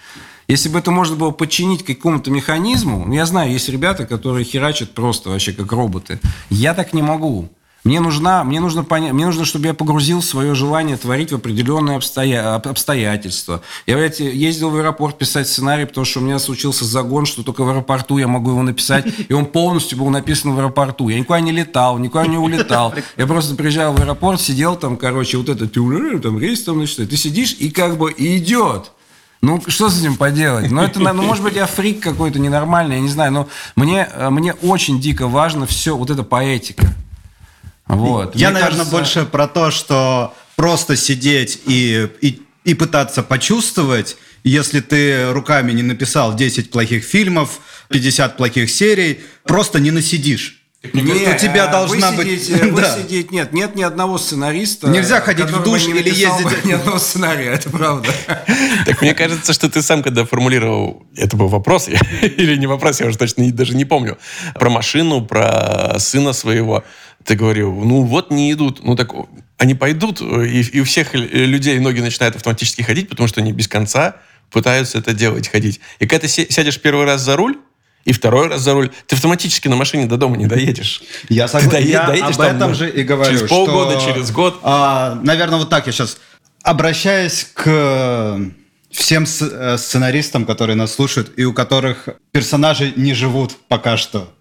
[0.48, 4.92] Если бы это можно было подчинить какому-то механизму, ну, я знаю, есть ребята, которые херачат
[4.92, 6.20] просто вообще как роботы.
[6.50, 7.48] Я так не могу.
[7.86, 12.56] Мне, нужна, мне, нужно мне нужно, чтобы я погрузил свое желание творить в определенные обстоя...
[12.56, 13.62] обстоятельства.
[13.86, 17.62] Я блядь, ездил в аэропорт писать сценарий, потому что у меня случился загон, что только
[17.62, 21.08] в аэропорту я могу его написать, и он полностью был написан в аэропорту.
[21.10, 22.92] Я никуда не летал, никуда не улетал.
[23.16, 27.16] Я просто приезжал в аэропорт, сидел там, короче, вот этот там рейс там, значит, ты
[27.16, 28.90] сидишь и как бы идет.
[29.46, 30.72] Ну, что с этим поделать?
[30.72, 34.54] Ну, это, ну, может быть, я фрик какой-то ненормальный, я не знаю, но мне, мне
[34.54, 36.92] очень дико важно все, вот эта поэтика.
[37.86, 38.34] Вот.
[38.34, 38.96] Я, Мне наверное, кажется...
[38.96, 45.84] больше про то, что просто сидеть и, и, и пытаться почувствовать, если ты руками не
[45.84, 50.60] написал 10 плохих фильмов, 50 плохих серий, просто не насидишь.
[50.94, 52.44] Нет, у тебя должна вы быть...
[52.44, 52.96] Сидите, вы да.
[52.96, 54.88] сидеть, нет, нет ни одного сценариста.
[54.88, 56.64] Нельзя ходить в душ или ездить...
[56.64, 58.08] Ни одного сценария, это правда.
[58.84, 61.06] Так мне кажется, что ты сам, когда формулировал...
[61.16, 61.88] Это был вопрос
[62.22, 64.18] или не вопрос, я уже точно даже не помню.
[64.54, 66.84] Про машину, про сына своего
[67.24, 68.82] ты говорил, ну вот не идут.
[68.84, 69.12] Ну так
[69.58, 73.68] они пойдут, и, и у всех людей ноги начинают автоматически ходить, потому что они без
[73.68, 74.16] конца
[74.50, 75.80] пытаются это делать, ходить.
[75.98, 77.58] И когда ты сядешь первый раз за руль,
[78.06, 81.02] и второй раз за руль, ты автоматически на машине до дома не доедешь.
[81.28, 81.88] Я согласен.
[81.88, 83.36] Я доедешь, об этом там, же и говорю.
[83.36, 84.60] Через полгода, что, через год.
[84.62, 86.16] А, наверное, вот так я сейчас
[86.62, 88.40] обращаюсь к
[88.92, 94.32] всем э, сценаристам, которые нас слушают, и у которых персонажи не живут пока что.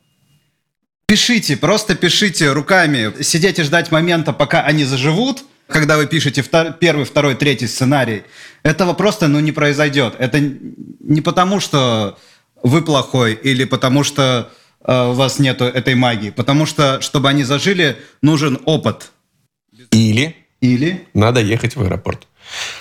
[1.07, 3.21] Пишите, просто пишите руками.
[3.23, 8.23] Сидеть и ждать момента, пока они заживут, Когда вы пишете втор- первый, второй, третий сценарий,
[8.61, 10.13] этого просто ну, не произойдет.
[10.19, 12.19] Это не потому, что
[12.65, 14.51] вы плохой или потому, что
[14.83, 16.31] э, у вас нет этой магии.
[16.31, 19.11] Потому что, чтобы они зажили, нужен опыт.
[19.91, 22.27] Или Или надо ехать в аэропорт.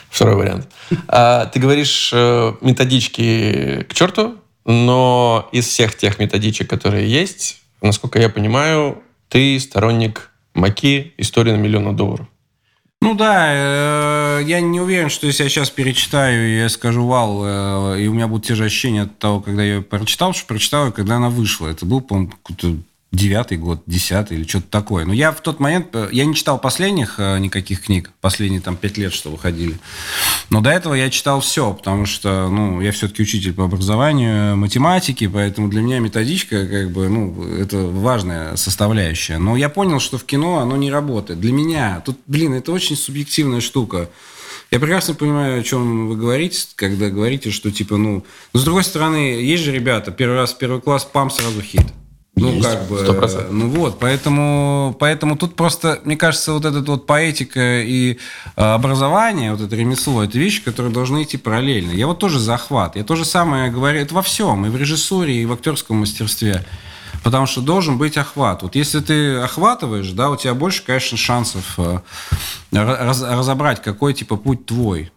[0.08, 0.68] Второй вариант.
[1.06, 8.18] А, ты говоришь э, методички к черту, но из всех тех методичек, которые есть, насколько
[8.18, 12.26] я понимаю, ты сторонник Маки «История на миллион долларов».
[13.04, 18.00] Ну да, э, я не уверен, что если я сейчас перечитаю, я скажу вау, э,
[18.00, 20.90] и у меня будут те же ощущения от того, когда я ее прочитал, что прочитал
[20.90, 21.68] когда она вышла.
[21.68, 22.78] Это был, по-моему, какой-то
[23.14, 25.04] девятый год, десятый или что-то такое.
[25.04, 28.76] Но я в тот момент, э, я не читал последних э, никаких книг, последние там
[28.76, 29.78] пять лет, что выходили.
[30.50, 35.28] Но до этого я читал все, потому что, ну, я все-таки учитель по образованию математики,
[35.28, 39.38] поэтому для меня методичка, как бы, ну, это важная составляющая.
[39.38, 41.40] Но я понял, что в кино оно не работает.
[41.40, 44.08] Для меня, тут, блин, это очень субъективная штука.
[44.70, 48.24] Я прекрасно понимаю, о чем вы говорите, когда говорите, что типа, ну...
[48.52, 51.86] Но с другой стороны, есть же ребята, первый раз первый класс, пам, сразу хит.
[52.36, 52.96] Ну, Есть, как бы...
[52.96, 53.50] 100%.
[53.50, 58.18] Ну вот, поэтому, поэтому тут просто, мне кажется, вот этот вот поэтика и
[58.56, 61.92] э, образование, вот это ремесло, это вещи, которые должны идти параллельно.
[61.92, 62.96] Я вот тоже захват.
[62.96, 66.64] Я то же самое говорю, это во всем, и в режиссуре, и в актерском мастерстве.
[67.22, 68.62] Потому что должен быть охват.
[68.62, 72.00] Вот если ты охватываешь, да, у тебя больше, конечно, шансов э,
[72.72, 75.12] раз- разобрать, какой типа путь твой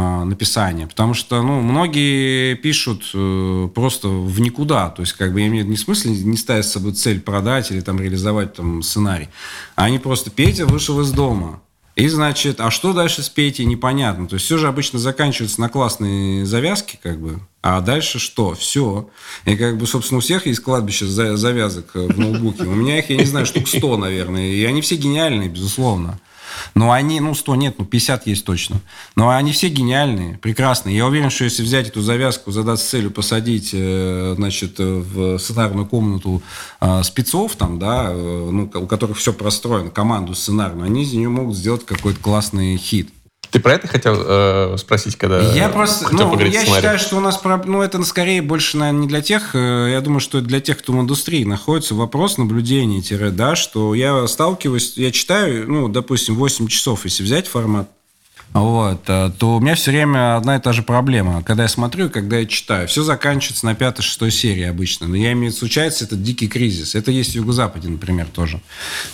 [0.00, 0.86] написания.
[0.86, 4.90] Потому что, ну, многие пишут э, просто в никуда.
[4.90, 7.80] То есть, как бы, виду не в смысле не ставить с собой цель продать или
[7.80, 9.28] там реализовать там сценарий.
[9.76, 11.60] А они просто Петя вышел из дома.
[11.96, 14.26] И, значит, а что дальше с Петей, непонятно.
[14.26, 17.38] То есть все же обычно заканчивается на классной завязке, как бы.
[17.62, 18.54] А дальше что?
[18.54, 19.08] Все.
[19.44, 22.64] И как бы, собственно, у всех есть кладбище за- завязок э, в ноутбуке.
[22.64, 24.50] У меня их, я не знаю, штук 100, наверное.
[24.50, 26.18] И они все гениальные, безусловно.
[26.74, 28.80] Но они, ну, 100 нет, ну, 50 есть точно.
[29.16, 30.96] Но они все гениальные, прекрасные.
[30.96, 36.42] Я уверен, что если взять эту завязку, задаться целью посадить, э, значит, в сценарную комнату
[36.80, 41.28] э, спецов, там, да, э, ну, у которых все простроено, команду сценарную, они из нее
[41.28, 43.10] могут сделать какой-то классный хит.
[43.54, 46.80] Ты про это хотел э, спросить, когда Я просто, хотел ну, поговорить я сценарии?
[46.80, 50.00] считаю, что у нас, проб- ну, это скорее больше, наверное, не для тех, э, я
[50.00, 54.94] думаю, что это для тех, кто в индустрии находится, вопрос наблюдения, да, что я сталкиваюсь,
[54.96, 57.88] я читаю, ну, допустим, 8 часов, если взять формат,
[58.62, 61.42] вот, э, то у меня все время одна и та же проблема.
[61.42, 65.08] Когда я смотрю, когда я читаю, все заканчивается на пятой-шестой серии обычно.
[65.08, 66.94] Но я имею в виду, случается этот дикий кризис.
[66.94, 68.60] Это есть в Юго-Западе, например, тоже.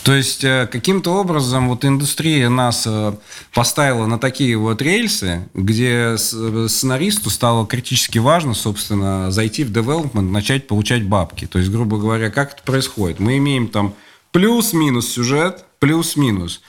[0.03, 3.14] То есть э, каким-то образом вот индустрия нас э,
[3.55, 10.66] поставила на такие вот рельсы, где сценаристу стало критически важно, собственно, зайти в девелопмент, начать
[10.66, 11.46] получать бабки.
[11.46, 13.20] То есть, грубо говоря, как это происходит?
[13.20, 13.94] Мы имеем там
[14.33, 16.61] плюс-минус сюжет, плюс-минус.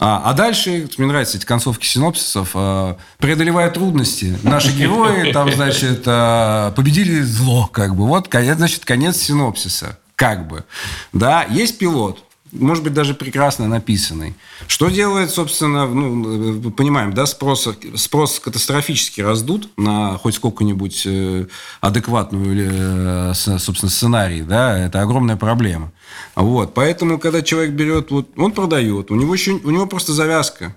[0.00, 6.04] А, а дальше, мне нравятся эти концовки синопсисов, а, преодолевая трудности, наши герои там, значит,
[6.06, 8.06] а, победили зло, как бы.
[8.06, 10.64] Вот, значит, конец синопсиса, как бы.
[11.12, 14.34] Да, есть пилот, может быть, даже прекрасно написанный.
[14.66, 16.08] Что делает, собственно, ну,
[16.54, 21.46] мы понимаем, да, спрос, спрос катастрофически раздут на хоть сколько-нибудь э,
[21.80, 25.92] адекватную, э, собственно, сценарий, да, это огромная проблема.
[26.34, 30.76] Вот, поэтому, когда человек берет, вот, он продает, у него еще, у него просто завязка.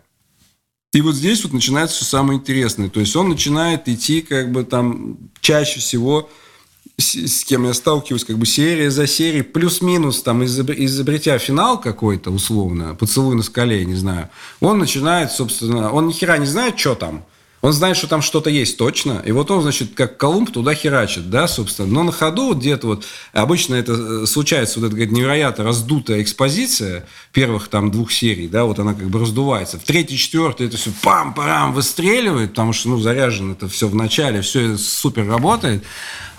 [0.93, 2.87] И вот здесь вот начинается все самое интересное.
[2.87, 6.29] То есть он начинает идти как бы там чаще всего
[6.97, 12.31] с, кем я сталкиваюсь, как бы серия за серией, плюс-минус, там, изобр- изобретя финал какой-то,
[12.31, 14.29] условно, поцелуй на скале, не знаю,
[14.59, 17.25] он начинает, собственно, он ни хера не знает, что там,
[17.63, 21.29] он знает, что там что-то есть точно, и вот он, значит, как Колумб туда херачит,
[21.29, 21.87] да, собственно.
[21.87, 26.21] Но на ходу вот где-то вот, обычно это э, случается, вот эта говорит, невероятно раздутая
[26.21, 29.79] экспозиция первых там двух серий, да, вот она как бы раздувается.
[29.79, 34.41] В третьей, четвертой это все пам-парам выстреливает, потому что, ну, заряжено это все в начале,
[34.41, 35.85] все супер работает.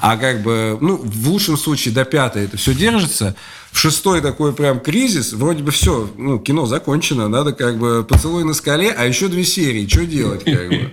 [0.06, 3.34] А как бы, ну, в лучшем случае до пятой это все держится.
[3.72, 8.44] В шестой такой прям кризис, вроде бы все, ну, кино закончено, надо как бы поцелуй
[8.44, 10.92] на скале, а еще две серии, что делать как бы?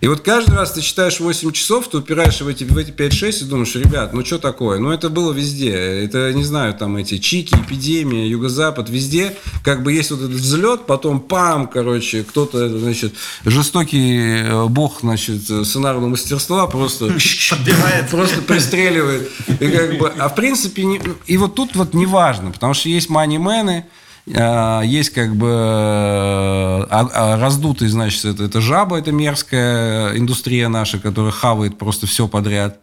[0.00, 3.42] И вот каждый раз ты читаешь 8 часов, ты упираешься в эти, в эти 5-6
[3.42, 4.78] и думаешь, ребят, ну что такое?
[4.78, 5.72] Ну это было везде.
[5.74, 9.36] Это, не знаю, там эти чики, эпидемия, юго-запад, везде.
[9.62, 13.12] Как бы есть вот этот взлет, потом пам, короче, кто-то, значит,
[13.44, 17.06] жестокий э, бог, значит, сценарного мастерства просто
[17.50, 18.08] Подбивает.
[18.10, 19.30] просто пристреливает.
[19.60, 22.88] И как бы, а в принципе, не- и вот тут вот не важно, потому что
[22.88, 23.84] есть манимены,
[24.26, 30.98] есть как бы э, а- а раздутый, значит, это, это жаба, это мерзкая индустрия наша,
[30.98, 32.78] которая хавает просто все подряд.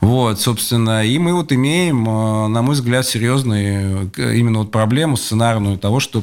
[0.00, 5.16] Вот, собственно, и мы вот имеем, э, на мой взгляд, серьезную э, именно вот проблему
[5.16, 6.22] сценарную того, что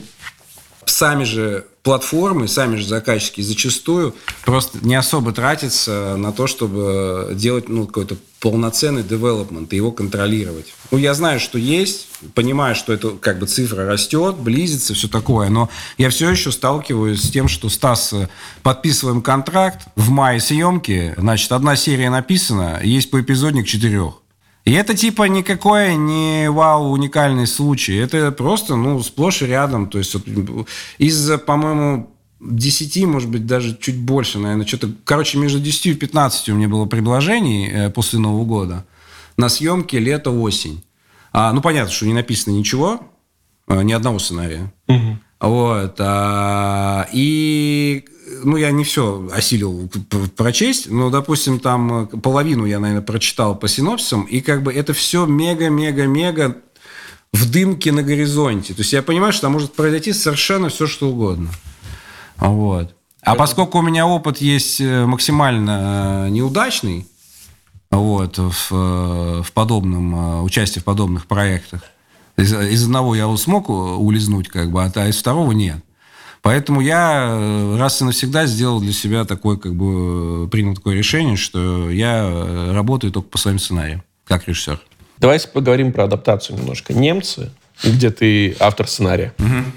[0.91, 7.69] сами же платформы, сами же заказчики зачастую просто не особо тратятся на то, чтобы делать
[7.69, 10.73] ну, какой-то полноценный девелопмент и его контролировать.
[10.91, 15.49] Ну, я знаю, что есть, понимаю, что это как бы цифра растет, близится, все такое,
[15.49, 18.29] но я все еще сталкиваюсь с тем, что Стас, э,
[18.63, 24.20] подписываем контракт, в мае съемки, значит, одна серия написана, есть по эпизодник четырех.
[24.63, 27.95] И это типа никакой не вау уникальный случай.
[27.95, 29.89] Это просто, ну, сплошь и рядом.
[29.89, 30.67] То есть вот,
[30.99, 34.91] из, по-моему, 10, может быть, даже чуть больше, наверное, что-то...
[35.03, 38.85] Короче, между 10 и 15 у меня было предложений э, после Нового года
[39.37, 40.83] на съемки лето-осень.
[41.33, 43.01] А, ну, понятно, что не написано ничего,
[43.67, 44.71] э, ни одного сценария.
[44.87, 45.17] Угу.
[45.41, 45.95] Вот.
[45.99, 48.05] А, и
[48.43, 49.89] ну, я не все осилил
[50.35, 54.93] прочесть, но, допустим, там э, половину я, наверное, прочитал по синопсисам, и как бы это
[54.93, 56.57] все мега-мега-мега
[57.33, 58.73] в дымке на горизонте.
[58.73, 61.49] То есть я понимаю, что там может произойти совершенно все, что угодно.
[62.37, 62.93] Вот.
[63.21, 67.07] А поскольку у меня опыт есть э, максимально э, неудачный,
[67.91, 68.71] вот, в,
[69.43, 71.81] в подобном, участии в подобных проектах,
[72.37, 75.83] из, из одного я смог улизнуть, как бы, а из второго нет.
[76.41, 81.37] Поэтому я э, раз и навсегда сделал для себя такое, как бы, принял такое решение,
[81.37, 84.79] что я э, работаю только по своим сценариям, как режиссер.
[85.19, 86.93] Давай поговорим про адаптацию немножко.
[86.93, 87.51] «Немцы»,
[87.83, 89.71] где ты автор сценария, угу.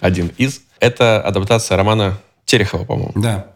[0.00, 0.62] один из.
[0.80, 3.12] Это адаптация романа Терехова, по-моему.
[3.14, 3.48] Да.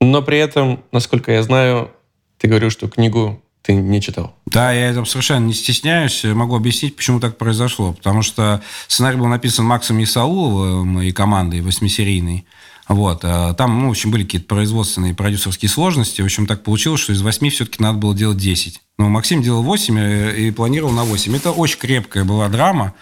[0.00, 1.90] Но при этом, насколько я знаю,
[2.38, 4.34] ты говорил, что книгу ты не читал.
[4.46, 6.24] Да, я этом совершенно не стесняюсь.
[6.24, 7.92] Могу объяснить, почему так произошло.
[7.92, 12.46] Потому что сценарий был написан Максом Исауловым и командой восьмисерийной.
[12.88, 13.20] Вот.
[13.22, 16.22] А там, ну, в общем, были какие-то производственные продюсерские сложности.
[16.22, 18.80] В общем, так получилось, что из восьми все-таки надо было делать десять.
[18.98, 21.36] Но Максим делал восемь э, и планировал на восемь.
[21.36, 22.94] Это очень крепкая была драма.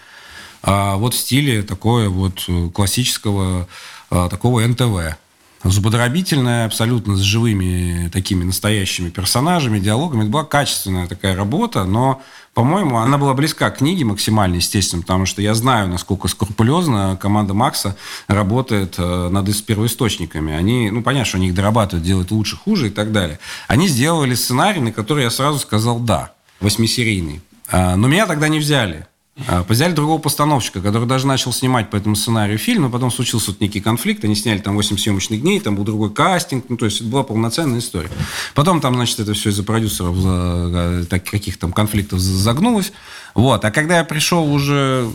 [0.61, 3.67] А вот в стиле такое вот классического
[4.09, 5.17] а, такого НТВ
[5.63, 10.21] зубодробительная, абсолютно с живыми такими настоящими персонажами, диалогами.
[10.21, 12.21] Это была качественная такая работа, но,
[12.53, 17.53] по-моему, она была близка к книге максимально, естественно, потому что я знаю, насколько скрупулезно команда
[17.53, 20.53] Макса работает э, над первоисточниками.
[20.53, 23.39] Они, ну, понятно, что они их дорабатывают, делают лучше, хуже и так далее.
[23.67, 27.41] Они сделали сценарий, на который я сразу сказал «да», восьмисерийный.
[27.71, 29.07] А, но меня тогда не взяли.
[29.47, 33.51] А, взяли другого постановщика, который даже начал снимать по этому сценарию фильм, но потом случился
[33.51, 36.85] вот некий конфликт, они сняли там 8 съемочных дней, там был другой кастинг, ну, то
[36.85, 38.09] есть это была полноценная история.
[38.55, 42.91] Потом там, значит, это все из-за продюсеров, за, таких там конфликтов загнулось.
[43.35, 43.63] Вот.
[43.65, 45.09] А когда я пришел уже,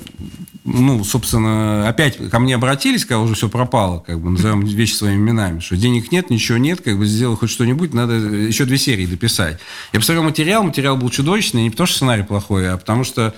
[0.64, 5.16] ну, собственно, опять ко мне обратились, когда уже все пропало, как бы, назовем вещи своими
[5.16, 9.07] именами, что денег нет, ничего нет, как бы сделал хоть что-нибудь, надо еще две серии
[9.07, 9.59] дописать.
[9.92, 13.35] Я посмотрел материал, материал был чудовищный, не потому что сценарий плохой, а потому что,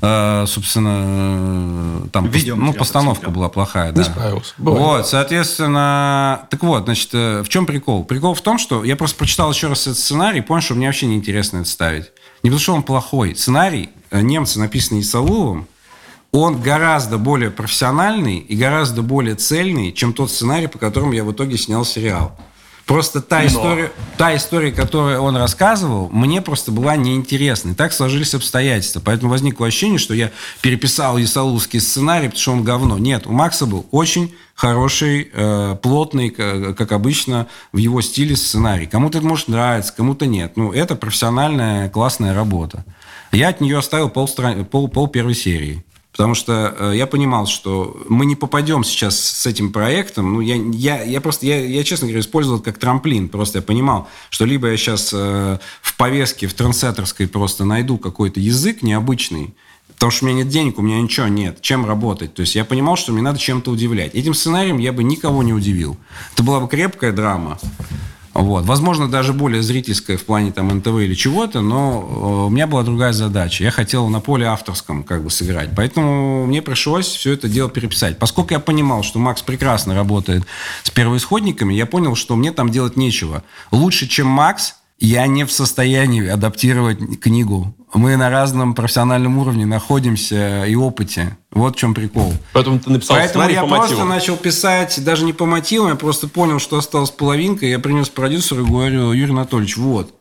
[0.00, 3.90] э, собственно, там Видео ну, постановка была плохая.
[3.90, 4.04] Не да.
[4.04, 4.54] справился.
[4.58, 8.04] Вот, соответственно, так вот, значит, э, в чем прикол?
[8.04, 10.86] Прикол в том, что я просто прочитал еще раз этот сценарий и понял, что мне
[10.86, 12.06] вообще неинтересно это ставить.
[12.44, 13.34] Не потому что он плохой.
[13.34, 15.66] Сценарий Э, немцы, написанный Исауловым,
[16.30, 21.32] он гораздо более профессиональный и гораздо более цельный, чем тот сценарий, по которому я в
[21.32, 22.38] итоге снял сериал.
[22.86, 23.46] Просто та Но.
[23.46, 27.74] история, та история, которую он рассказывал, мне просто была неинтересной.
[27.74, 29.00] Так сложились обстоятельства.
[29.02, 32.98] Поэтому возникло ощущение, что я переписал Исауловский сценарий, потому что он говно.
[32.98, 38.86] Нет, у Макса был очень хороший, э, плотный, как обычно, в его стиле сценарий.
[38.86, 40.56] Кому-то это может нравиться, кому-то нет.
[40.56, 42.84] Ну, это профессиональная, классная работа.
[43.32, 44.28] Я от нее оставил пол,
[44.70, 45.84] пол, пол первой серии.
[46.16, 50.34] Потому что э, я понимал, что мы не попадем сейчас с этим проектом.
[50.34, 53.28] Ну, я, я, я просто, я, я, честно говоря, использовал как трамплин.
[53.28, 58.38] Просто я понимал, что либо я сейчас э, в повестке, в трендсеттерской просто найду какой-то
[58.38, 59.54] язык необычный,
[59.88, 62.32] потому что у меня нет денег, у меня ничего нет, чем работать.
[62.32, 64.14] То есть я понимал, что мне надо чем-то удивлять.
[64.14, 65.96] Этим сценарием я бы никого не удивил.
[66.34, 67.58] Это была бы крепкая драма.
[68.34, 68.64] Вот.
[68.64, 72.82] Возможно, даже более зрительская в плане там НТВ или чего-то, но э, у меня была
[72.82, 73.62] другая задача.
[73.62, 75.70] Я хотел на поле авторском как бы сыграть.
[75.76, 78.18] Поэтому мне пришлось все это дело переписать.
[78.18, 80.44] Поскольку я понимал, что Макс прекрасно работает
[80.82, 83.44] с первоисходниками, я понял, что мне там делать нечего.
[83.70, 87.74] Лучше, чем Макс, я не в состоянии адаптировать книгу.
[87.92, 91.36] Мы на разном профессиональном уровне находимся и опыте.
[91.50, 92.32] Вот в чем прикол.
[92.52, 94.08] Поэтому ты написал Поэтому я по просто мотивам.
[94.08, 97.66] начал писать даже не по мотивам, я просто понял, что осталась половинка.
[97.66, 100.14] Я принес продюсеру и говорю, Юрий Анатольевич, вот,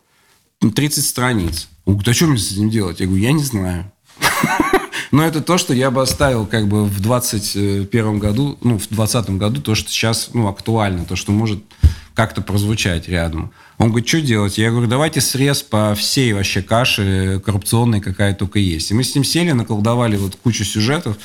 [0.60, 1.68] 30 страниц.
[1.86, 3.00] Он говорит, а что мне с этим делать?
[3.00, 3.92] Я говорю, я не знаю.
[5.12, 9.30] Но это то, что я бы оставил как бы в 21 году, ну, в 20
[9.32, 11.64] году, то, что сейчас, ну, актуально, то, что может
[12.14, 13.52] как-то прозвучать рядом.
[13.78, 14.58] Он говорит, что делать?
[14.58, 18.92] Я говорю, давайте срез по всей вообще каше коррупционной, какая только есть.
[18.92, 21.18] И мы с ним сели, наколдовали вот кучу сюжетов,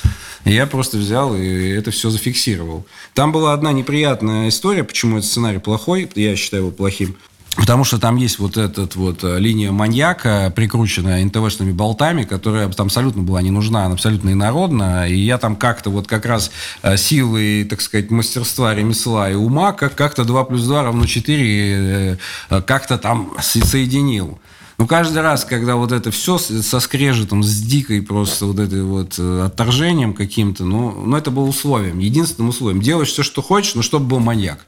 [0.45, 2.85] и я просто взял и это все зафиксировал.
[3.13, 7.15] Там была одна неприятная история, почему этот сценарий плохой, я считаю его плохим.
[7.59, 12.87] Потому что там есть вот эта вот э, линия маньяка, прикрученная НТВшными болтами, которая там
[12.87, 15.09] абсолютно была не нужна, она абсолютно инородна.
[15.09, 16.51] И я там как-то вот как раз
[16.83, 22.17] э, силы, так сказать, мастерства, ремесла и ума как- как-то 2 плюс 2 равно 4
[22.49, 24.39] э, как-то там соединил.
[24.77, 29.19] Ну, каждый раз, когда вот это все со скрежетом, с дикой просто вот этой вот
[29.19, 32.81] отторжением каким-то, ну, ну, это было условием, единственным условием.
[32.81, 34.65] Делаешь все, что хочешь, но чтобы был маньяк.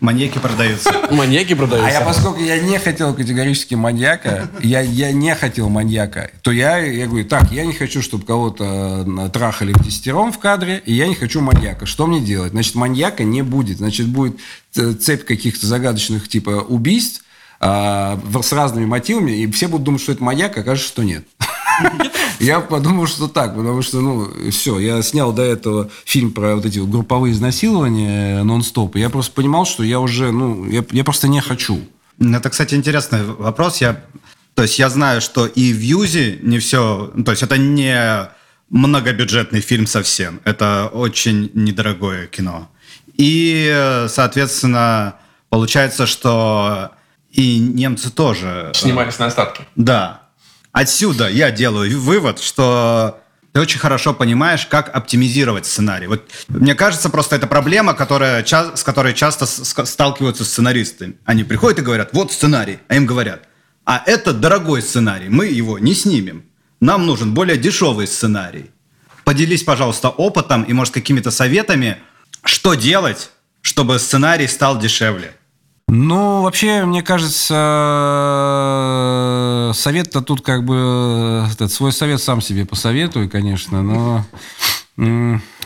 [0.00, 0.92] Маньяки продаются.
[1.10, 1.88] Маньяки продаются.
[1.88, 6.78] А я, поскольку я не хотел категорически маньяка, я, я не хотел маньяка, то я,
[6.78, 10.94] я говорю, так, я не хочу, чтобы кого-то э, трахали в десятером в кадре, и
[10.94, 11.86] я не хочу маньяка.
[11.86, 12.52] Что мне делать?
[12.52, 13.78] Значит, маньяка не будет.
[13.78, 14.38] Значит, будет
[14.72, 17.24] цепь каких-то загадочных типа убийств,
[17.60, 21.24] а, с разными мотивами, и все будут думать, что это маньяк, а окажется, что нет.
[22.40, 26.66] Я подумал, что так, потому что, ну, все, я снял до этого фильм про вот
[26.66, 31.28] эти групповые изнасилования нон-стоп, и я просто понимал, что я уже, ну, я, я просто
[31.28, 31.80] не хочу.
[32.20, 33.80] Это, кстати, интересный вопрос.
[33.80, 34.04] Я,
[34.54, 38.28] то есть я знаю, что и в Юзе не все, то есть это не
[38.70, 42.68] многобюджетный фильм совсем, это очень недорогое кино.
[43.16, 45.14] И, соответственно,
[45.48, 46.90] получается, что
[47.30, 48.72] и немцы тоже...
[48.74, 49.64] Снимались на остатки.
[49.76, 50.23] Да.
[50.74, 53.20] Отсюда я делаю вывод, что
[53.52, 56.08] ты очень хорошо понимаешь, как оптимизировать сценарий.
[56.08, 61.14] Вот мне кажется, просто это проблема, которая, с которой часто сталкиваются сценаристы.
[61.24, 63.44] Они приходят и говорят, вот сценарий, а им говорят,
[63.84, 66.44] а это дорогой сценарий, мы его не снимем.
[66.80, 68.72] Нам нужен более дешевый сценарий.
[69.22, 71.98] Поделись, пожалуйста, опытом и, может, какими-то советами,
[72.44, 75.36] что делать, чтобы сценарий стал дешевле.
[75.88, 77.54] Ну, вообще, мне кажется,
[79.74, 81.46] совет-то тут как бы...
[81.52, 84.24] Этот, свой совет сам себе посоветую, конечно, но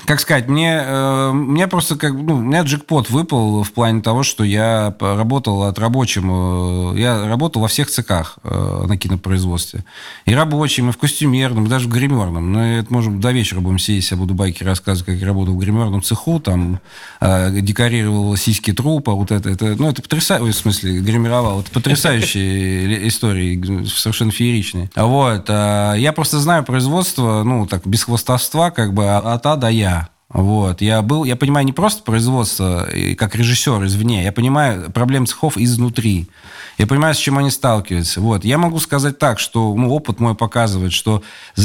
[0.04, 4.22] как сказать, мне, э, мне просто как, ну, у меня джекпот выпал в плане того,
[4.22, 9.84] что я работал от рабочим, э, я работал во всех цехах э, на кинопроизводстве.
[10.24, 12.52] И рабочим, и в костюмерном, и даже в гримерном.
[12.52, 15.58] Но это, может, до вечера будем сидеть, я буду байки рассказывать, как я работал в
[15.58, 16.80] гримерном цеху, там,
[17.20, 23.08] э, декорировал сиськи трупа, вот это, это, ну, это потрясающе, в смысле, гримировал, это потрясающие
[23.08, 24.90] истории, совершенно фееричные.
[24.94, 29.87] Вот, я просто знаю производство, ну, так, без хвостовства, как бы, от А до Я.
[30.30, 30.82] Вот.
[30.82, 36.28] Я был, я понимаю не просто производство как режиссер извне, я понимаю проблем цехов изнутри.
[36.76, 38.20] Я понимаю, с чем они сталкиваются.
[38.20, 38.44] Вот.
[38.44, 41.24] Я могу сказать так, что ну, опыт мой показывает, что,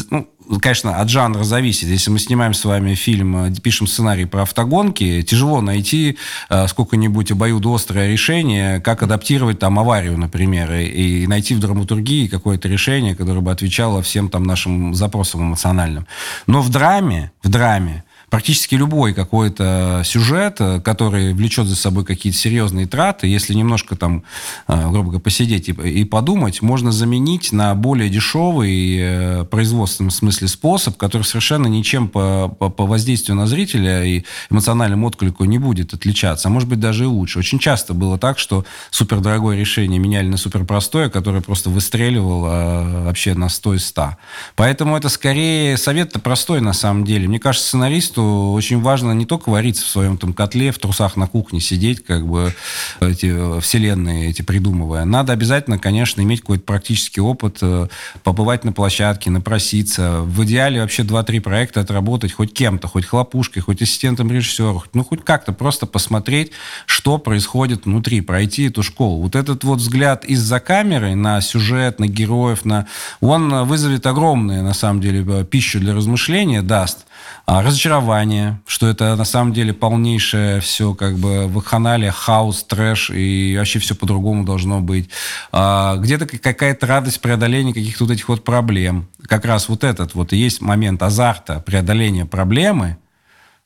[0.10, 0.28] ну,
[0.60, 1.90] конечно, от жанра зависит.
[1.90, 6.18] Если мы снимаем с вами фильм, э, пишем сценарий про автогонки, тяжело найти
[6.50, 12.68] э, сколько-нибудь обоюдоострое решение, как адаптировать там аварию, например, и, и найти в драматургии какое-то
[12.68, 16.08] решение, которое бы отвечало всем там нашим запросам эмоциональным.
[16.48, 18.04] Но в драме, в драме,
[18.34, 24.24] практически любой какой-то сюжет, э, который влечет за собой какие-то серьезные траты, если немножко там,
[24.68, 30.48] э, грубо говоря, посидеть и, и подумать, можно заменить на более дешевый э, производственном смысле
[30.48, 35.94] способ, который совершенно ничем по, по, по воздействию на зрителя и эмоциональному отклику не будет
[35.94, 37.38] отличаться, а может быть даже и лучше.
[37.38, 43.48] Очень часто было так, что супердорогое решение меняли на суперпростое, которое просто выстреливало вообще на
[43.48, 44.18] 100 из 100.
[44.56, 47.28] Поэтому это скорее совет-то простой на самом деле.
[47.28, 51.18] Мне кажется, сценаристу что очень важно не только вариться в своем там котле, в трусах
[51.18, 52.54] на кухне сидеть, как бы
[53.02, 55.04] эти э, вселенные эти придумывая.
[55.04, 57.88] Надо обязательно, конечно, иметь какой-то практический опыт, э,
[58.24, 60.22] побывать на площадке, напроситься.
[60.22, 65.24] В идеале вообще 2-3 проекта отработать хоть кем-то, хоть хлопушкой, хоть ассистентом режиссера, ну, хоть
[65.26, 66.52] как-то просто посмотреть,
[66.86, 69.22] что происходит внутри, пройти эту школу.
[69.22, 72.88] Вот этот вот взгляд из-за камеры на сюжет, на героев, на...
[73.20, 77.06] он вызовет огромное, на самом деле, э, пищу для размышления, даст.
[77.46, 83.10] А, разочарование, что это на самом деле полнейшее все как бы в канале хаос, трэш
[83.10, 85.10] и вообще все по-другому должно быть.
[85.52, 89.08] А, где-то какая-то радость преодоления каких-то вот этих вот проблем.
[89.28, 92.98] Как раз вот этот вот и есть момент азарта преодоления проблемы,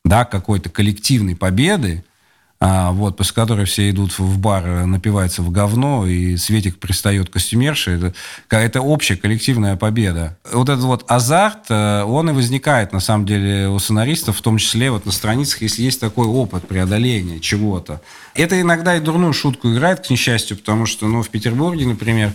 [0.04, 2.04] да, какой-то коллективной победы,
[2.60, 7.30] а, вот, после которой все идут в бар, э, напиваются в говно, и Светик пристает
[7.30, 7.92] костюмерши.
[7.92, 8.14] Это,
[8.50, 10.38] это общая коллективная победа.
[10.52, 14.58] Вот этот вот азарт, э, он и возникает, на самом деле, у сценаристов, в том
[14.58, 18.02] числе вот на страницах, если есть такой опыт преодоления чего-то.
[18.38, 22.34] Это иногда и дурную шутку играет, к несчастью, потому что, ну, в Петербурге, например,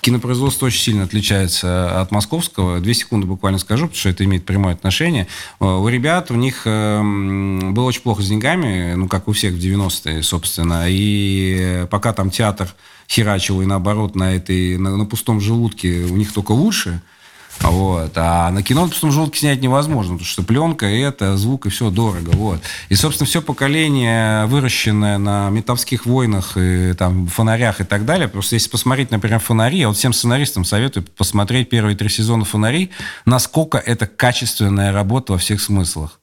[0.00, 2.80] кинопроизводство очень сильно отличается от московского.
[2.80, 5.28] Две секунды буквально скажу, потому что это имеет прямое отношение.
[5.60, 9.54] Э, у ребят, у них эм, было очень плохо с деньгами, ну, как у всех
[9.54, 10.86] в 90-е, собственно.
[10.88, 12.74] И пока там театр
[13.08, 17.00] херачил, и наоборот, на, этой, на, на пустом желудке у них только лучше–
[17.60, 18.12] вот.
[18.16, 22.30] А на кино, пустом желудке снять невозможно, потому что пленка, это, звук, и все дорого.
[22.30, 22.60] Вот.
[22.88, 28.56] И, собственно, все поколение, выращенное на метавских войнах, и, там, фонарях и так далее, просто
[28.56, 32.90] если посмотреть, например, фонари, я вот всем сценаристам советую посмотреть первые три сезона фонари,
[33.24, 36.20] насколько это качественная работа во всех смыслах.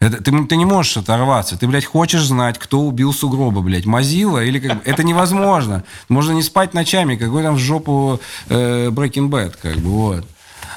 [0.00, 1.58] Это, ты, ты не можешь оторваться.
[1.58, 5.84] Ты, блядь, хочешь знать, кто убил сугроба, блядь, Мазила или как Это невозможно.
[6.08, 8.18] Можно не спать ночами, какой там в жопу
[8.48, 10.26] э, Breaking Bad, как бы, вот.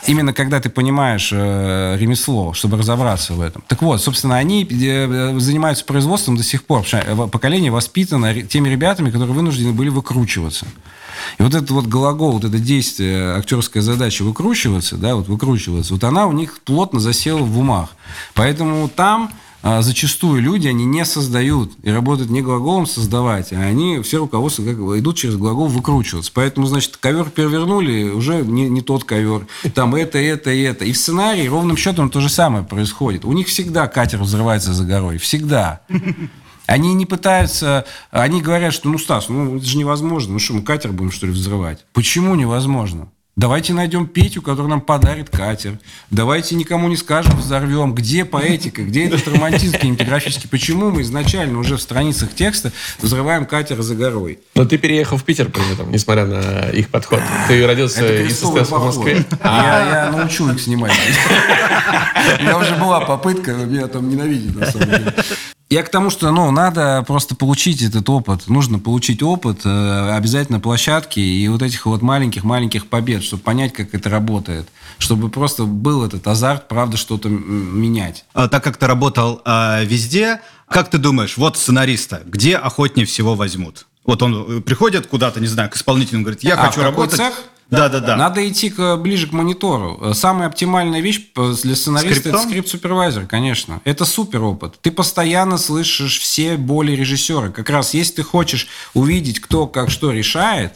[0.05, 3.63] Именно когда ты понимаешь э, ремесло, чтобы разобраться в этом.
[3.67, 6.85] Так вот, собственно, они э, занимаются производством до сих пор.
[6.91, 10.65] Э, поколение воспитано теми ребятами, которые вынуждены были выкручиваться.
[11.37, 16.03] И вот этот вот глагол, вот это действие, актерская задача выкручиваться, да, вот выкручиваться, вот
[16.03, 17.91] она у них плотно засела в умах.
[18.33, 19.31] Поэтому там
[19.63, 24.75] зачастую люди, они не создают и работают не глаголом создавать, а они все руководство как,
[24.75, 26.31] идут через глагол выкручиваться.
[26.33, 29.47] Поэтому, значит, ковер перевернули, уже не, не тот ковер.
[29.73, 30.83] Там это, это это.
[30.83, 33.23] И в сценарии ровным счетом то же самое происходит.
[33.23, 35.17] У них всегда катер взрывается за горой.
[35.17, 35.81] Всегда.
[36.65, 40.33] Они не пытаются, они говорят, что ну, Стас, ну это же невозможно.
[40.33, 41.85] Ну что, мы катер будем, что ли, взрывать?
[41.93, 43.09] Почему невозможно?
[43.35, 45.79] Давайте найдем Петю, который нам подарит катер.
[46.11, 47.95] Давайте никому не скажем, взорвем.
[47.95, 50.47] Где поэтика, где этот романтизм кинематографический?
[50.47, 52.71] Почему мы изначально уже в страницах текста
[53.01, 54.37] взрываем катер за горой?
[54.53, 57.21] Но ты переехал в Питер при этом, несмотря на их подход.
[57.47, 59.25] Ты родился и состоялся в Москве.
[59.43, 60.93] Я, я научу их снимать.
[62.39, 65.13] У меня уже была попытка, меня там ненавидят на самом деле.
[65.73, 68.47] Я к тому, что ну, надо просто получить этот опыт.
[68.47, 73.93] Нужно получить опыт э, обязательно площадки и вот этих вот маленьких-маленьких побед, чтобы понять, как
[73.93, 74.67] это работает.
[74.97, 78.25] Чтобы просто был этот азарт, правда, что-то менять.
[78.33, 83.35] А, так как ты работал а, везде, как ты думаешь, вот сценариста, где охотнее всего
[83.35, 83.85] возьмут?
[84.05, 87.17] Вот он э, приходит куда-то, не знаю, к исполнителю, говорит, я а, хочу работать...
[87.17, 87.33] Цех?
[87.69, 88.15] Да, да, да.
[88.15, 90.13] Надо идти к, ближе к монитору.
[90.13, 92.35] Самая оптимальная вещь для сценариста Скриптом?
[92.35, 93.81] это скрипт-супервайзер, конечно.
[93.83, 94.75] Это супер опыт.
[94.81, 97.49] Ты постоянно слышишь все боли режиссера.
[97.49, 100.73] Как раз если ты хочешь увидеть, кто как что решает,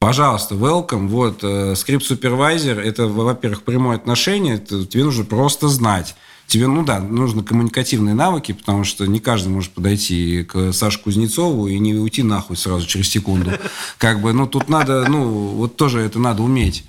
[0.00, 1.08] Пожалуйста, welcome.
[1.08, 1.38] Вот,
[1.76, 6.14] скрипт-супервайзер, это, во-первых, прямое отношение, это, тебе нужно просто знать
[6.48, 11.68] тебе, ну да, нужны коммуникативные навыки, потому что не каждый может подойти к Саше Кузнецову
[11.68, 13.52] и не уйти нахуй сразу через секунду.
[13.98, 16.84] Как бы, ну, тут надо, ну, вот тоже это надо уметь.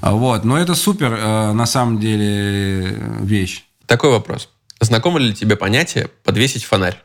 [0.00, 3.64] Вот, но это супер, э, на самом деле, вещь.
[3.86, 4.48] Такой вопрос.
[4.80, 7.02] Знакомо ли тебе понятие «подвесить фонарь»?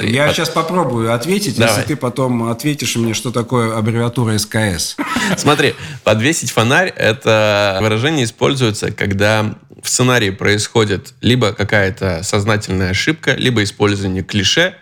[0.00, 0.34] Я от...
[0.34, 1.74] сейчас попробую ответить, Давай.
[1.74, 4.96] если ты потом ответишь мне, что такое аббревиатура СКС.
[5.36, 13.62] Смотри, подвесить фонарь– это выражение используется, когда в сценарии происходит либо какая-то сознательная ошибка, либо
[13.62, 14.74] использование клише,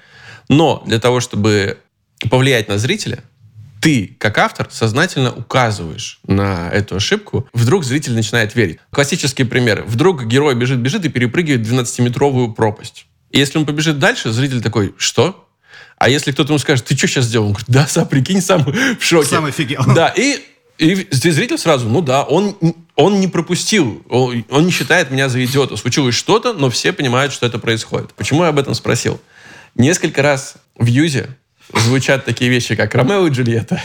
[0.48, 1.78] но для того, чтобы
[2.30, 3.22] повлиять на зрителя,
[3.82, 8.78] ты, как автор, сознательно указываешь на эту ошибку, вдруг зритель начинает верить.
[8.90, 9.82] Классический пример.
[9.86, 13.06] Вдруг герой бежит-бежит и перепрыгивает 12-метровую пропасть.
[13.32, 15.48] И если он побежит дальше, зритель такой, что?
[15.98, 17.46] А если кто-то ему скажет, ты что сейчас сделал?
[17.46, 18.64] Он говорит, да, сам, прикинь, сам
[19.00, 19.28] в шоке.
[19.28, 19.82] Сам офигел.
[19.94, 20.40] Да, и
[20.78, 22.56] и зритель сразу, ну да, он,
[22.96, 25.76] он не пропустил, он, он не считает меня за идиота.
[25.76, 28.12] Случилось что-то, но все понимают, что это происходит.
[28.14, 29.20] Почему я об этом спросил?
[29.76, 31.28] Несколько раз в Юзе
[31.72, 33.80] звучат такие вещи, как «Ромео и Джульетта»,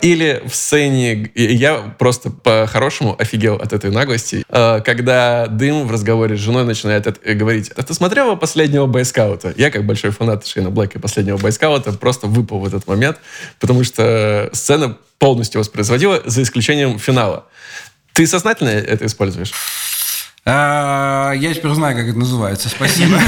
[0.00, 6.36] или в сцене, я просто по-хорошему офигел от этой наглости, э, когда Дым в разговоре
[6.36, 9.54] с женой начинает говорить, а ты смотрела последнего бойскаута?
[9.56, 13.18] Я, как большой фанат Шейна Блэка последнего бойскаута, просто выпал в этот момент,
[13.60, 17.46] потому что сцена полностью воспроизводила, за исключением финала.
[18.12, 19.52] Ты сознательно это используешь?
[20.46, 22.68] А, я теперь знаю, как это называется.
[22.68, 23.18] Спасибо.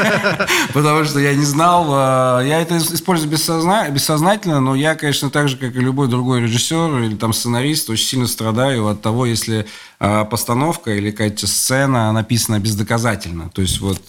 [0.72, 1.86] Потому что я не знал.
[1.90, 7.00] А, я это использую бессознательно, но я, конечно, так же, как и любой другой режиссер
[7.00, 9.66] или там сценарист, очень сильно страдаю от того, если
[9.98, 13.50] а, постановка или какая-то сцена написана бездоказательно.
[13.50, 14.00] То есть вот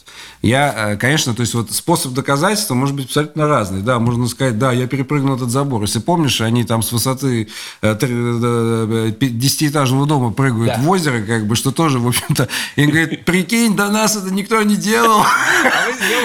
[0.44, 3.82] я, конечно, то есть вот способ доказательства может быть абсолютно разный.
[3.82, 5.82] Да, можно сказать, да, я перепрыгнул этот забор.
[5.84, 7.48] Если помнишь, они там с высоты
[7.82, 10.82] э, э, десятиэтажного дома прыгают да.
[10.82, 12.50] в озеро, как бы, что тоже, в общем-то.
[12.76, 15.24] И говорит, прикинь, до нас это никто не делал.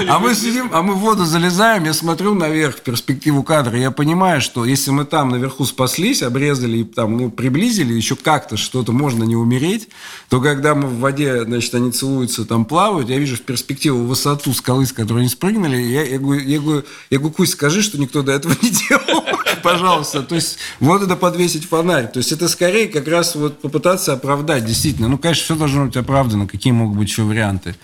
[0.09, 3.91] А мы сидим, а мы в воду залезаем, я смотрю наверх в перспективу кадра, я
[3.91, 8.93] понимаю, что если мы там наверху спаслись, обрезали и там, ну, приблизили, еще как-то что-то
[8.93, 9.89] можно не умереть,
[10.29, 14.53] то когда мы в воде, значит, они целуются, там плавают, я вижу в перспективу высоту
[14.53, 17.99] скалы, с которой они спрыгнули, я, я, говорю, я, говорю, я говорю, Кусь, скажи, что
[17.99, 19.25] никто до этого не делал,
[19.63, 20.23] пожалуйста.
[20.23, 22.11] То есть вот это подвесить фонарь.
[22.11, 25.09] То есть это скорее как раз вот попытаться оправдать, действительно.
[25.09, 27.77] Ну, конечно, все должно быть оправдано, какие могут быть еще варианты.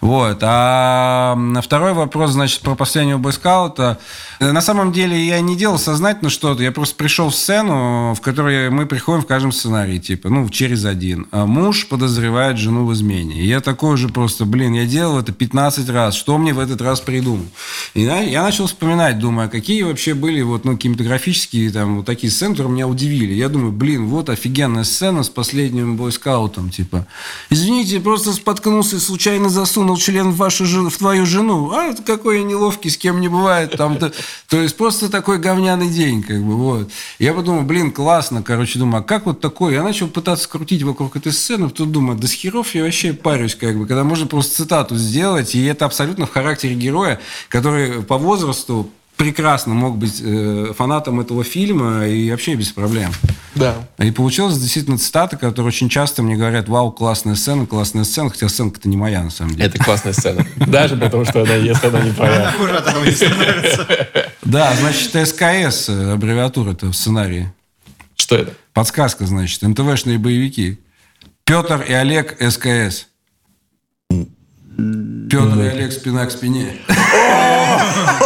[0.00, 0.38] Вот.
[0.42, 3.98] А второй вопрос, значит, про последнего бойскаута.
[4.40, 8.70] На самом деле я не делал сознательно что-то, я просто пришел в сцену, в которой
[8.70, 11.26] мы приходим в каждом сценарии, типа, ну, через один.
[11.30, 13.40] А муж подозревает жену в измене.
[13.40, 16.80] И я такой же просто, блин, я делал это 15 раз, что мне в этот
[16.80, 17.46] раз придумал?
[17.94, 22.30] И я начал вспоминать, думаю, а какие вообще были вот, ну, кинематографические там вот такие
[22.30, 23.34] сцены, которые меня удивили.
[23.34, 27.06] Я думаю, блин, вот офигенная сцена с последним бойскаутом, типа,
[27.50, 31.70] извините, просто споткнулся и случайно засунул член в, вашу, в твою жену.
[31.72, 33.76] А, какой я неловкий, с кем не бывает.
[33.76, 34.12] Там, то,
[34.48, 36.90] то есть просто такой говняный день, как бы, вот.
[37.18, 39.74] Я подумал, блин, классно, короче, думаю, а как вот такое?
[39.74, 43.54] Я начал пытаться крутить вокруг этой сцены, тут думаю, да с херов я вообще парюсь,
[43.54, 48.18] как бы, когда можно просто цитату сделать, и это абсолютно в характере героя, который по
[48.18, 53.12] возрасту прекрасно мог быть э, фанатом этого фильма и вообще без проблем.
[53.54, 53.76] Да.
[53.98, 58.48] И получилась действительно цитата, которая очень часто мне говорят, вау, классная сцена, классная сцена, хотя
[58.48, 59.66] сценка-то не моя на самом деле.
[59.66, 60.44] Это классная сцена.
[60.56, 62.52] Даже потому, что она, если она не твоя.
[64.42, 67.52] Да, значит, СКС, аббревиатура это в сценарии.
[68.16, 68.54] Что это?
[68.72, 70.80] Подсказка, значит, НТВшные боевики.
[71.44, 73.06] Петр и Олег СКС.
[74.76, 76.78] Петр и Олег спина к спине.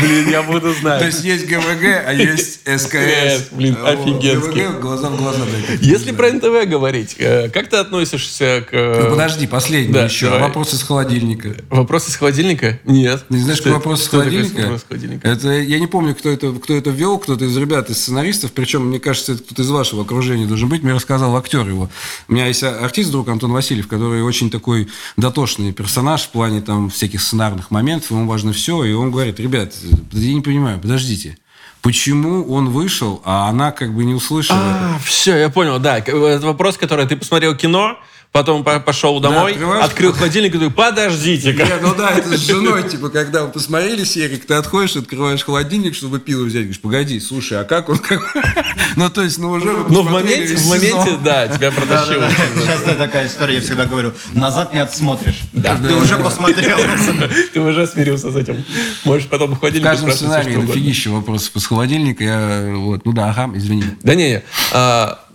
[0.00, 1.00] Блин, я буду знать.
[1.00, 3.50] То есть есть ГВГ, а есть СКС.
[3.52, 4.62] Блин, офигенский.
[4.62, 5.44] ГВГ глаза в глаза.
[5.80, 8.72] Если про НТВ говорить, э, как ты относишься к...
[8.72, 10.30] Ну, подожди, последний еще.
[10.38, 11.54] Вопрос из холодильника.
[11.70, 12.78] Вопрос из холодильника?
[12.84, 13.24] Нет.
[13.28, 14.80] Не знаешь, вопрос из холодильника?
[15.22, 18.86] Это я не помню, кто это, кто это вел, кто-то из ребят, из сценаристов, причем,
[18.88, 20.82] мне кажется, это кто-то из вашего окружения должен быть.
[20.82, 21.90] Мне рассказал актер его.
[22.28, 26.90] У меня есть артист друг Антон Васильев, который очень такой дотошный персонаж в плане там
[26.90, 29.74] всяких сценарных моментов, ему важно все, и он говорит, ребят,
[30.12, 31.36] я не понимаю, подождите,
[31.82, 34.94] почему он вышел, а она как бы не услышала это?
[34.96, 35.98] А, все, я понял, да.
[35.98, 37.98] Это вопрос, который ты посмотрел кино,
[38.34, 41.62] потом по- пошел домой, открываешь- открыл холодильник и думаю, подождите-ка.
[41.62, 45.94] Не, ну да, это с женой, типа, когда вы посмотрели серик, ты отходишь, открываешь холодильник,
[45.94, 47.98] чтобы пиво взять, говоришь, погоди, слушай, а как он...
[47.98, 48.34] как-
[48.96, 52.28] Ну, то есть, ну, уже Ну, в моменте, в моменте, да, тебя протащило.
[52.66, 55.38] Часто такая история, я всегда говорю, назад не отсмотришь.
[55.52, 56.78] Ты уже посмотрел.
[57.52, 58.64] Ты уже смирился с этим.
[59.04, 62.24] Можешь потом в В холодильнике каждом сценарии дофигища вопросов из холодильника.
[62.24, 63.84] Я, вот, ну да, ага, извини.
[64.02, 64.42] Да не, не.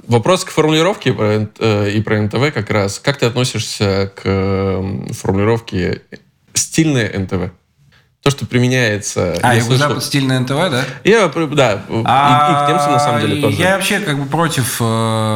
[0.10, 2.97] Вопрос к формулировке э, и про НТВ как раз.
[2.97, 6.01] Как ты относишься к э, формулировке
[6.55, 7.51] стильное НТВ?
[8.30, 9.34] То, что применяется...
[9.41, 10.84] А, я слышал- Юго-Запад стильный НТВ, да?
[11.03, 13.57] Я, да, и, и к немцам на самом деле А, тоже.
[13.61, 14.84] Я вообще как бы против, э,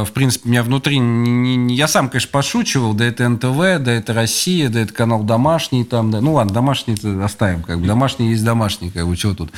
[0.08, 1.00] в принципе, меня внутри...
[1.00, 5.24] не- не- я сам, конечно, пошучивал, да это НТВ, да это Россия, да это канал
[5.24, 6.22] домашний там, да.
[6.22, 7.88] Ну ладно, домашний оставим, как бы.
[7.88, 9.52] Домашний есть домашний, как бы, чего тут.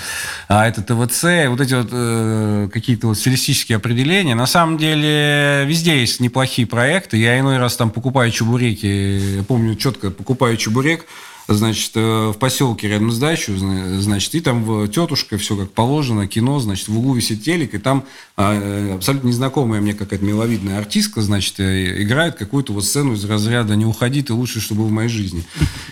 [0.48, 4.36] А это ТВЦ, вот эти вот э, какие-то вот стилистические определения.
[4.36, 7.18] На самом деле везде есть неплохие проекты.
[7.18, 11.06] Я иной раз там покупаю чебуреки, я помню четко, покупаю чебурек,
[11.48, 16.28] значит, э, в поселке рядом с дачей, зна- значит, и там тетушка, все как положено,
[16.28, 18.06] кино, значит, в углу висит телек, и там
[18.38, 23.76] э, абсолютно незнакомая мне какая-то миловидная артистка, значит, э, играет какую-то вот сцену из разряда
[23.76, 25.44] «Не уходи, ты лучшее, что было в моей жизни».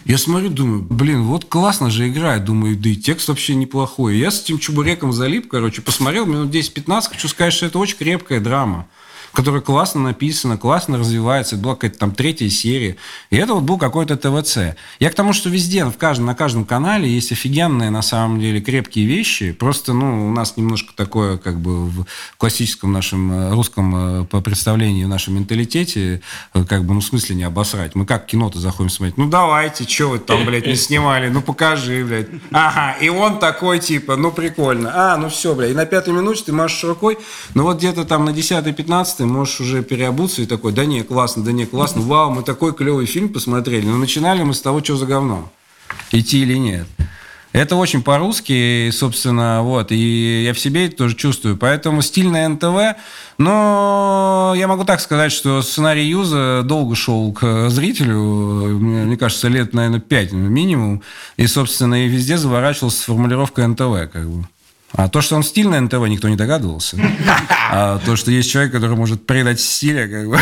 [0.05, 4.17] Я смотрю, думаю, блин, вот классно же играет, думаю, да и текст вообще неплохой.
[4.17, 8.39] Я с этим чебуреком залип, короче, посмотрел минут 10-15, хочу сказать, что это очень крепкая
[8.39, 8.87] драма
[9.33, 11.55] которая классно написана, классно развивается.
[11.55, 12.97] Это была какая-то там третья серия.
[13.31, 14.77] И это вот был какой-то ТВЦ.
[14.99, 18.61] Я к тому, что везде, в каждом, на каждом канале есть офигенные, на самом деле,
[18.61, 19.51] крепкие вещи.
[19.51, 22.05] Просто, ну, у нас немножко такое, как бы, в
[22.37, 26.21] классическом нашем э, русском э, по представлению, в нашем менталитете,
[26.53, 27.95] э, как бы, ну, в смысле не обосрать.
[27.95, 29.17] Мы как кино-то заходим смотреть?
[29.17, 31.29] Ну, давайте, что вы там, блядь, не снимали?
[31.29, 32.27] Ну, покажи, блядь.
[32.51, 34.91] Ага, и он такой, типа, ну, прикольно.
[34.93, 35.71] А, ну, все, блядь.
[35.71, 37.17] И на пятой минуте ты машешь рукой,
[37.55, 41.51] ну, вот где-то там на 10-15 можешь уже переобуться и такой, да не, классно, да
[41.51, 43.85] не, классно, вау, мы такой клевый фильм посмотрели.
[43.85, 45.51] Но начинали мы с того, что за говно.
[46.11, 46.87] Идти или нет.
[47.53, 51.55] Это очень по-русски, собственно, вот, и я в себе это тоже чувствую.
[51.55, 52.97] Поэтому стильное НТВ,
[53.37, 59.71] но я могу так сказать, что сценарий Юза долго шел к зрителю, мне кажется, лет,
[59.73, 61.03] наверное, пять минимум,
[61.37, 64.47] и, собственно, и везде заворачивался с формулировкой НТВ, как бы.
[64.95, 66.97] А то, что он стиль на НТВ, никто не догадывался.
[67.71, 70.39] А то, что есть человек, который может предать стиля, как бы...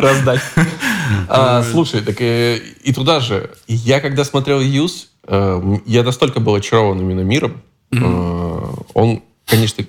[0.00, 0.40] Раздать.
[1.26, 3.50] А, слушай, так и, и туда же.
[3.66, 7.62] Я когда смотрел Юз, э, я настолько был очарован именно миром.
[7.92, 9.84] Э, он, конечно,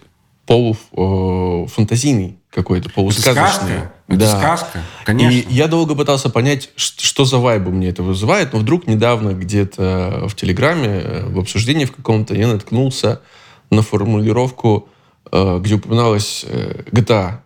[0.45, 3.43] полуфантазийный какой-то, полусказочный.
[3.43, 3.91] Сказка.
[4.09, 5.37] Это сказка, конечно.
[5.37, 10.25] И я долго пытался понять, что за вайбы мне это вызывает, но вдруг недавно где-то
[10.27, 13.21] в Телеграме, э, в обсуждении в каком-то, я наткнулся
[13.69, 14.89] на формулировку,
[15.31, 17.41] э, где упоминалась э, GTA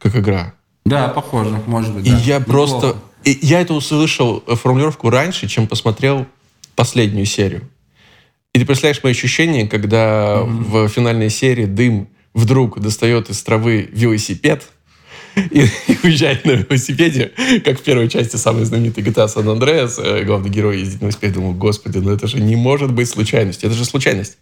[0.00, 0.54] как игра.
[0.84, 2.06] Да, похоже, может быть.
[2.06, 2.18] И да.
[2.18, 2.50] я Неплохо.
[2.50, 2.96] просто...
[3.24, 6.26] И я это услышал формулировку раньше, чем посмотрел
[6.76, 7.68] последнюю серию.
[8.54, 14.68] И ты представляешь мои ощущения, когда в финальной серии дым вдруг достает из травы велосипед
[15.36, 17.32] и, и уезжает на велосипеде,
[17.64, 21.34] как в первой части самой знаменитой GTA San Andreas, э, главный герой ездит на велосипеде.
[21.34, 23.68] Думаю, господи, ну это же не может быть случайностью.
[23.68, 24.38] Это же случайность.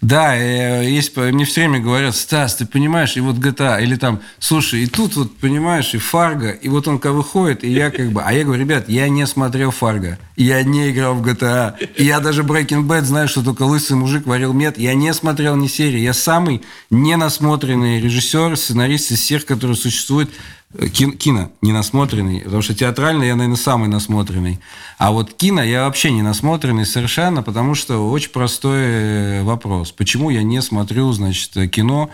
[0.00, 4.20] Да, э, есть, мне все время говорят, Стас, ты понимаешь, и вот GTA, или там,
[4.38, 8.10] слушай, и тут вот, понимаешь, и Фарго, и вот он как выходит, и я как
[8.10, 12.04] бы, а я говорю, ребят, я не смотрел Фарго, я не играл в GTA, и
[12.04, 15.66] я даже Breaking Bad знаю, что только лысый мужик варил мед, я не смотрел ни
[15.66, 20.30] серии, я самый ненасмотренный режиссер, сценарист из всех, которые существуют,
[20.92, 24.60] Кин, кино не насмотренный, потому что театрально я, наверное, самый насмотренный.
[24.98, 29.90] А вот кино я вообще не насмотренный совершенно, потому что очень простой э, вопрос.
[29.90, 32.10] Почему я не смотрю, значит, кино?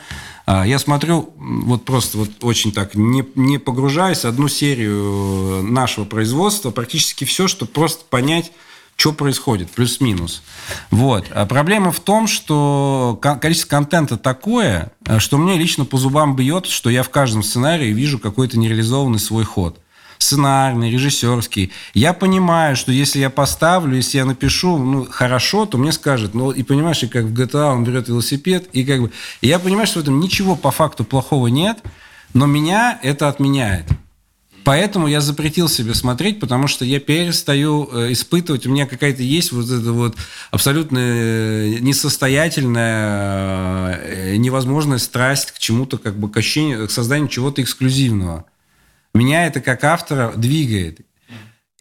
[0.47, 7.25] Я смотрю, вот просто вот очень так, не, не погружаясь, одну серию нашего производства, практически
[7.25, 8.53] все, чтобы просто понять,
[8.97, 10.43] что происходит, плюс-минус.
[10.91, 11.27] Вот.
[11.31, 16.89] А проблема в том, что количество контента такое, что мне лично по зубам бьет, что
[16.89, 19.79] я в каждом сценарии вижу какой-то нереализованный свой ход.
[20.19, 21.73] Сценарный, режиссерский.
[21.93, 26.53] Я понимаю, что если я поставлю, если я напишу ну, хорошо, то мне скажут, ну,
[26.53, 29.13] и понимаешь, и как в GTA он берет велосипед, и как бы...
[29.43, 31.83] И я понимаю, что в этом ничего по факту плохого нет,
[32.33, 33.87] но меня это отменяет.
[34.67, 39.53] Поэтому я запретил себе смотреть, потому что я перестаю э, испытывать, у меня какая-то есть
[39.53, 40.17] вот эта вот
[40.51, 47.63] абсолютно э, несостоятельная, э, невозможная страсть к чему-то, как бы к, ощущению, к созданию чего-то
[47.63, 48.45] эксклюзивного.
[49.15, 50.99] Меня это как автора двигает.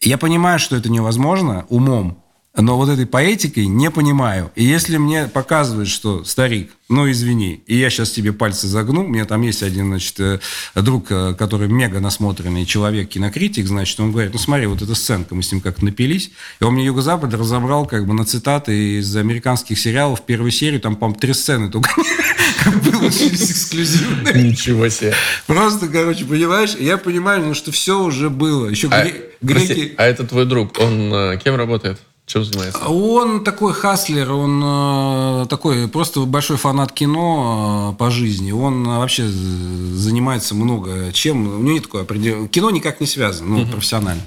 [0.00, 2.22] Я понимаю, что это невозможно умом,
[2.56, 4.50] но вот этой поэтикой не понимаю.
[4.54, 9.08] И если мне показывают, что старик, ну извини, и я сейчас тебе пальцы загну, у
[9.08, 10.38] меня там есть один, значит, э,
[10.74, 15.34] друг, э, который мега насмотренный человек, кинокритик, значит, он говорит, ну смотри, вот эта сценка,
[15.34, 16.30] мы с ним как-то напились,
[16.60, 20.96] и он мне Юго-Запад разобрал как бы на цитаты из американских сериалов, первой серии, там,
[20.96, 21.90] по-моему, три сцены только
[22.90, 24.50] получились эксклюзивные.
[24.50, 25.14] Ничего себе.
[25.46, 28.68] Просто, короче, понимаешь, я понимаю, ну, что все уже было.
[28.68, 29.06] Еще А,
[29.42, 29.94] греки...
[29.96, 31.98] а это твой друг, он э, кем работает?
[32.26, 32.84] Чем занимается?
[32.88, 38.50] Он такой хаслер, он э, такой просто большой фанат кино э, по жизни.
[38.50, 41.46] Он э, вообще занимается много чем.
[41.46, 42.48] У него нет такой определенного...
[42.48, 44.22] Кино никак не связано, ну, профессионально.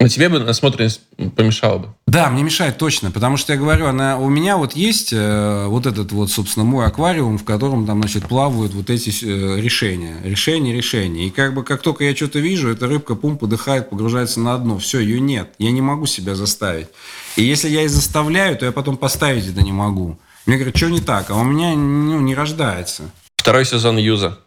[0.00, 1.00] Но тебе бы насмотренность
[1.34, 1.88] помешала бы.
[2.06, 5.86] Да, мне мешает точно, потому что я говорю, она, у меня вот есть э, вот
[5.86, 10.72] этот вот, собственно, мой аквариум, в котором там, значит, плавают вот эти э, решения, решения,
[10.72, 11.26] решения.
[11.26, 14.78] И как бы как только я что-то вижу, эта рыбка пум подыхает, погружается на дно,
[14.78, 16.86] все, ее нет, я не могу себя заставить.
[17.34, 20.16] И если я и заставляю, то я потом поставить это не могу.
[20.46, 23.10] Мне говорят, что не так, а у меня ну, не рождается.
[23.36, 24.38] Второй сезон Юза,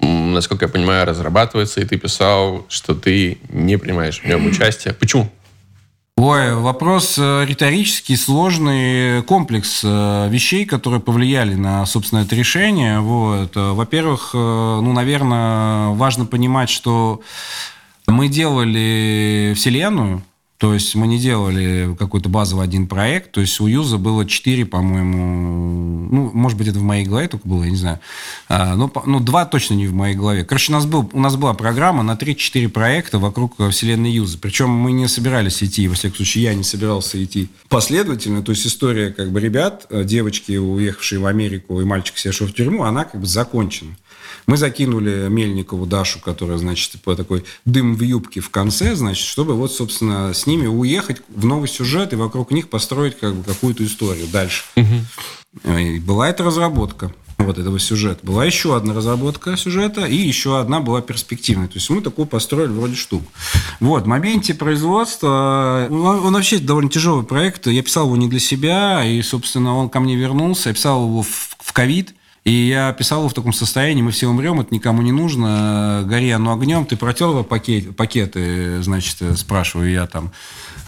[0.00, 4.94] насколько я понимаю, разрабатывается, и ты писал, что ты не принимаешь в нем участие.
[4.94, 5.30] Почему?
[6.16, 13.00] Ой, вопрос э, риторический, сложный комплекс э, вещей, которые повлияли на, собственно, это решение.
[13.00, 13.56] Вот.
[13.56, 17.22] Э, Во-первых, ну, наверное, важно понимать, что
[18.06, 20.22] мы делали вселенную,
[20.60, 24.66] то есть мы не делали какой-то базовый один проект, то есть у Юза было четыре,
[24.66, 27.98] по-моему, ну, может быть, это в моей голове только было, я не знаю,
[28.46, 30.44] А, ну, по- ну, два точно не в моей голове.
[30.44, 34.36] Короче, у нас, был, у нас была программа на 3-4 проекта вокруг э, вселенной Юза,
[34.38, 38.66] причем мы не собирались идти, во всяком случае, я не собирался идти последовательно, то есть
[38.66, 43.04] история как бы ребят, э, девочки, уехавшие в Америку, и мальчик, севший в тюрьму, она
[43.04, 43.96] как бы закончена.
[44.50, 49.54] Мы закинули Мельникову Дашу, которая, значит, по такой дым в юбке в конце, значит, чтобы
[49.54, 53.84] вот, собственно, с ними уехать в новый сюжет и вокруг них построить как бы какую-то
[53.84, 54.64] историю дальше.
[54.74, 58.26] И была эта разработка вот этого сюжета.
[58.26, 61.68] Была еще одна разработка сюжета, и еще одна была перспективной.
[61.68, 63.26] То есть мы такую построили вроде штуку.
[63.78, 67.68] Вот, в моменте производства, он, он вообще довольно тяжелый проект.
[67.68, 70.70] Я писал его не для себя, и, собственно, он ко мне вернулся.
[70.70, 72.14] Я писал его в ковид.
[72.44, 76.30] И я писал его в таком состоянии, мы все умрем, это никому не нужно, гори
[76.30, 80.32] оно огнем, ты протер пакет, пакеты, значит, спрашиваю я там.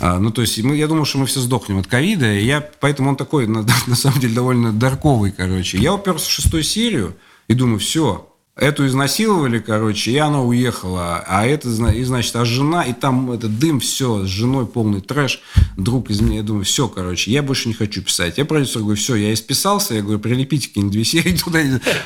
[0.01, 2.67] А, ну, то есть, мы, я думал, что мы все сдохнем от ковида, и я,
[2.81, 5.77] поэтому он такой, на, на самом деле, довольно дарковый, короче.
[5.77, 7.17] Я уперся в шестую серию
[7.49, 11.25] и думаю, все, Эту изнасиловали, короче, и она уехала.
[11.27, 15.41] А это, и, значит, а жена, и там этот дым, все, с женой полный трэш.
[15.79, 18.37] Друг из меня, я думаю, все, короче, я больше не хочу писать.
[18.37, 21.61] Я продюсер говорю, все, я исписался, я говорю, прилепите какие-нибудь две серии туда.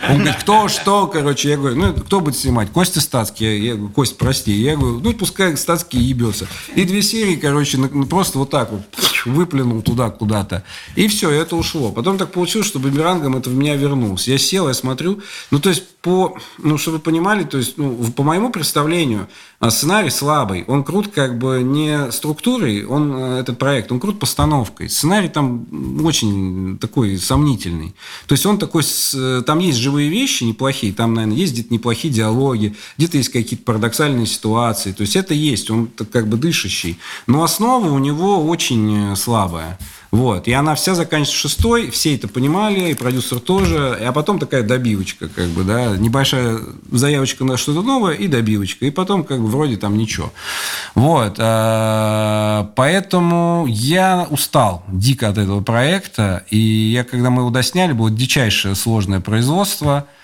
[0.08, 2.70] Он говорит, кто, что, короче, я говорю, ну, кто будет снимать?
[2.70, 3.66] Костя Стацкий.
[3.66, 4.52] Я, говорю, Кость, прости.
[4.52, 6.46] Я говорю, ну, пускай Стацкий ебется.
[6.76, 7.76] И две серии, короче,
[8.08, 8.82] просто вот так вот
[9.26, 10.62] выплюнул туда куда-то.
[10.94, 11.90] И все, это ушло.
[11.90, 14.28] Потом так получилось, что бумерангом это в меня вернулось.
[14.28, 15.20] Я сел, я смотрю,
[15.50, 19.28] ну, то есть по, ну, чтобы вы понимали, то есть, ну, по моему представлению,
[19.58, 20.64] а, сценарий слабый.
[20.66, 24.88] Он крут как бы не структурой, он, э, этот проект, он крут постановкой.
[24.88, 25.66] Сценарий там
[26.04, 27.94] очень такой сомнительный.
[28.26, 28.82] То есть, он такой,
[29.46, 34.26] там есть живые вещи неплохие, там, наверное, есть где-то неплохие диалоги, где-то есть какие-то парадоксальные
[34.26, 34.92] ситуации.
[34.92, 36.98] То есть, это есть, он как бы дышащий.
[37.26, 39.78] Но основа у него очень э, слабая.
[40.16, 40.48] Вот.
[40.48, 43.98] И она вся заканчивается шестой, все это понимали, и продюсер тоже.
[44.00, 46.58] А потом такая добивочка, как бы, да, небольшая
[46.90, 48.86] заявочка на что-то новое и добивочка.
[48.86, 50.32] И потом, как бы, вроде там ничего.
[50.94, 51.34] Вот.
[51.38, 56.44] А, поэтому я устал дико от этого проекта.
[56.48, 60.06] И я, когда мы его досняли, было дичайшее сложное производство–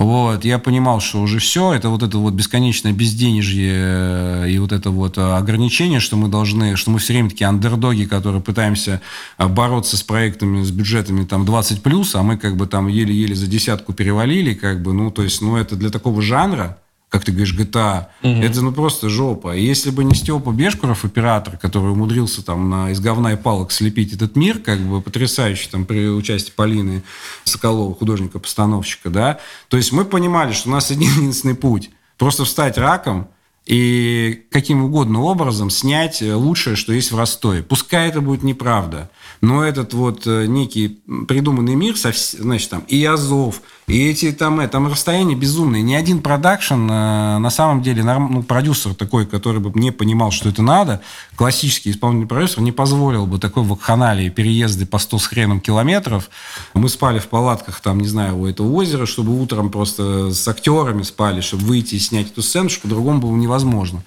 [0.00, 4.72] вот, я понимал, что уже все, это вот это вот бесконечное безденежье э, и вот
[4.72, 9.02] это вот э, ограничение, что мы должны, что мы все время такие андердоги, которые пытаемся
[9.36, 13.34] э, бороться с проектами, с бюджетами там 20 плюс, а мы как бы там еле-еле
[13.34, 16.78] за десятку перевалили, как бы, ну, то есть, ну, это для такого жанра,
[17.10, 18.06] как ты говоришь, GTA.
[18.22, 18.42] Угу.
[18.42, 19.54] Это ну просто жопа.
[19.56, 23.72] И если бы не Степа Бешкуров, оператор, который умудрился там на, из говна и палок
[23.72, 27.02] слепить этот мир, как бы потрясающий там при участии Полины
[27.44, 31.90] Соколова, художника-постановщика, да, то есть мы понимали, что у нас один единственный путь.
[32.16, 33.28] Просто встать раком
[33.66, 37.62] и каким угодно образом снять лучшее, что есть в Ростове.
[37.62, 43.62] Пускай это будет неправда, но этот вот э, некий придуманный мир, значит, там и Азов,
[43.90, 45.82] и эти там, э, там расстояния безумные.
[45.82, 50.48] Ни один продакшн, э, на самом деле, ну, продюсер такой, который бы не понимал, что
[50.48, 51.00] это надо,
[51.34, 56.30] классический исполнительный продюсер, не позволил бы такой вакханалии, переезды по 100 с хреном километров.
[56.74, 61.02] Мы спали в палатках, там, не знаю, у этого озера, чтобы утром просто с актерами
[61.02, 64.02] спали, чтобы выйти и снять эту сцену, что по-другому было невозможно.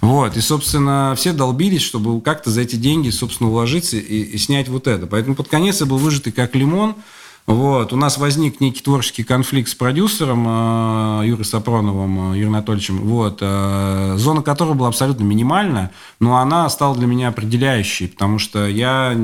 [0.00, 0.36] Вот.
[0.36, 4.86] И, собственно, все долбились, чтобы как-то за эти деньги, собственно, уложиться и, и снять вот
[4.86, 5.06] это.
[5.06, 6.94] Поэтому под конец я был выжатый как лимон–
[7.46, 7.92] вот.
[7.92, 13.38] У нас возник некий творческий конфликт с продюсером э, Юрой Сапроновым, э, Юрием Анатольевичем, вот,
[13.40, 19.14] э, зона которого была абсолютно минимальна, но она стала для меня определяющей, потому что я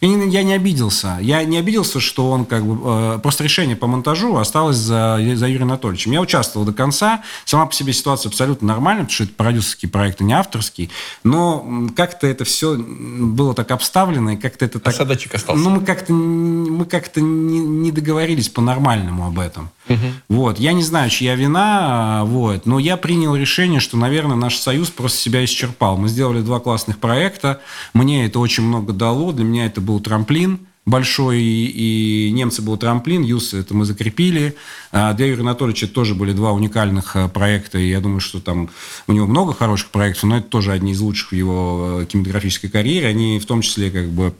[0.00, 1.18] я не, я не обиделся.
[1.20, 3.18] Я не обиделся, что он как бы...
[3.18, 6.12] Просто решение по монтажу осталось за, за Юрием Анатольевичем.
[6.12, 7.22] Я участвовал до конца.
[7.44, 10.90] Сама по себе ситуация абсолютно нормальная, потому что это продюсерский проект, а не авторский.
[11.22, 14.94] Но как-то это все было так обставлено, и как-то это так...
[14.94, 15.62] Осадочек остался.
[15.62, 19.70] Ну, мы как-то, мы как-то не, не договорились по-нормальному об этом.
[19.88, 19.98] Угу.
[20.28, 20.60] Вот.
[20.60, 25.18] Я не знаю, чья вина, вот, но я принял решение, что, наверное, наш союз просто
[25.18, 25.96] себя исчерпал.
[25.96, 27.60] Мы сделали два классных проекта.
[27.94, 29.32] Мне это очень много дало.
[29.32, 34.56] Для меня это был трамплин большой, и немцы был трамплин, ЮС это мы закрепили.
[34.90, 38.70] А для Юрия Анатольевича тоже были два уникальных э, проекта, и я думаю, что там
[39.06, 42.70] у него много хороших проектов, но это тоже одни из лучших в его э, кинематографической
[42.70, 43.08] карьере.
[43.08, 44.34] Они в том числе как бы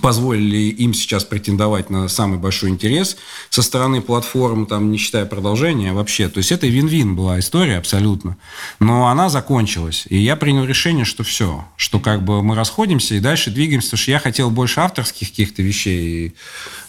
[0.00, 3.16] позволили им сейчас претендовать на самый большой интерес
[3.50, 6.28] со стороны платформ, там, не считая продолжения вообще.
[6.28, 8.36] То есть это вин-вин была история абсолютно.
[8.80, 10.04] Но она закончилась.
[10.08, 14.02] И я принял решение, что все, что как бы мы расходимся и дальше двигаемся, потому
[14.02, 16.34] что я хотел больше авторских каких-то вещей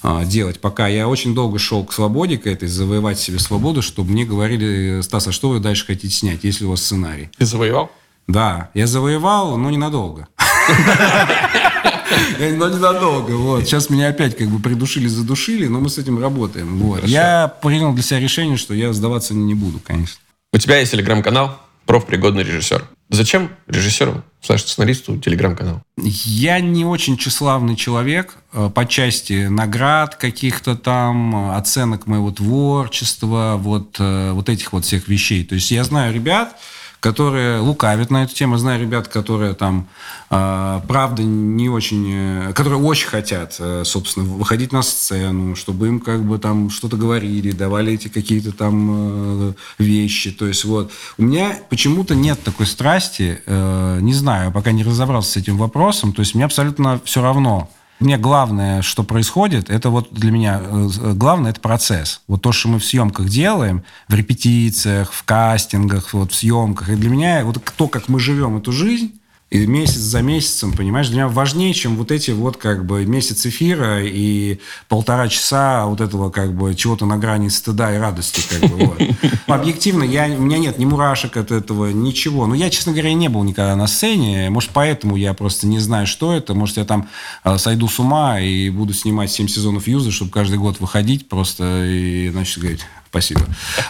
[0.01, 0.59] а, делать.
[0.59, 5.01] Пока я очень долго шел к свободе, к этой, завоевать себе свободу, чтобы мне говорили,
[5.01, 7.29] Стас, а что вы дальше хотите снять, если у вас сценарий?
[7.37, 7.91] Ты завоевал?
[8.27, 10.27] Да, я завоевал, но ненадолго.
[12.39, 13.31] Но ненадолго.
[13.31, 13.65] Вот.
[13.65, 16.77] Сейчас меня опять как бы придушили, задушили, но мы с этим работаем.
[16.79, 17.05] Вот.
[17.05, 20.19] Я принял для себя решение, что я сдаваться не буду, конечно.
[20.53, 22.87] У тебя есть телеграм-канал «Профпригодный режиссер».
[23.09, 25.81] Зачем режиссеру, слэш-сценаристу телеграм-канал?
[25.95, 33.95] Я не очень тщеславный человек э, по части наград каких-то там, оценок моего творчества, вот,
[33.99, 35.45] э, вот этих вот всех вещей.
[35.45, 36.57] То есть я знаю ребят,
[36.99, 38.57] которые лукавят на эту тему.
[38.57, 39.87] Знаю ребят, которые там,
[40.29, 42.07] э, правда, не очень...
[42.09, 46.97] Э, которые очень хотят, э, собственно, выходить на сцену, чтобы им как бы там что-то
[46.97, 50.31] говорили, давали эти какие-то там э, вещи.
[50.31, 55.37] То есть вот у меня почему-то нет такой страсти, не знаю, пока не разобрался с
[55.37, 56.13] этим вопросом.
[56.13, 57.69] То есть мне абсолютно все равно,
[57.99, 62.21] Мне главное, что происходит, это вот для меня э, главное, это процесс.
[62.27, 66.89] Вот то, что мы в съемках делаем, в репетициях, в кастингах, вот в съемках.
[66.89, 69.19] И для меня вот то, как мы живем эту жизнь,
[69.49, 73.45] и месяц за месяцем, понимаешь, для меня важнее, чем вот эти вот как бы месяц
[73.45, 78.41] эфира и полтора часа вот этого как бы чего-то на грани стыда и радости.
[78.49, 79.01] Как бы, вот.
[79.47, 82.45] Объективно, я, у меня нет ни мурашек от этого, ничего.
[82.45, 84.49] Но я, честно говоря, не был никогда на сцене.
[84.49, 86.53] Может, поэтому я просто не знаю, что это.
[86.53, 87.07] Может, я там
[87.45, 91.85] э, сойду с ума и буду снимать 7 сезонов Юза, чтобы каждый год выходить просто
[91.85, 93.41] и, значит, говорить спасибо.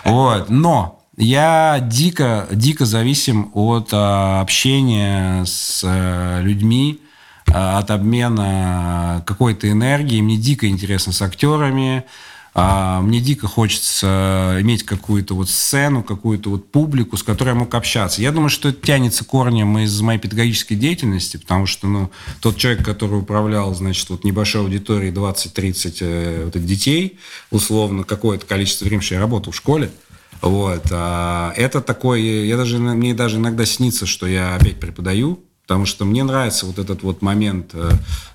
[0.06, 0.50] Вот.
[0.50, 7.02] Но я дико, дико зависим от а, общения с а, людьми,
[7.48, 10.22] а, от обмена какой-то энергией.
[10.22, 12.06] Мне дико интересно с актерами.
[12.56, 18.20] Мне дико хочется иметь какую-то вот сцену, какую-то вот публику, с которой я мог общаться.
[18.20, 22.10] Я думаю, что это тянется корнем из моей педагогической деятельности, потому что, ну,
[22.42, 27.20] тот человек, который управлял, значит, вот небольшой аудиторией 20-30 э, вот, детей,
[27.52, 29.92] условно, какое-то количество времени, что я работал в школе,
[30.42, 30.84] вот.
[30.92, 36.06] А это такой, я даже, мне даже иногда снится, что я опять преподаю, потому что
[36.06, 37.92] мне нравится вот этот вот момент э,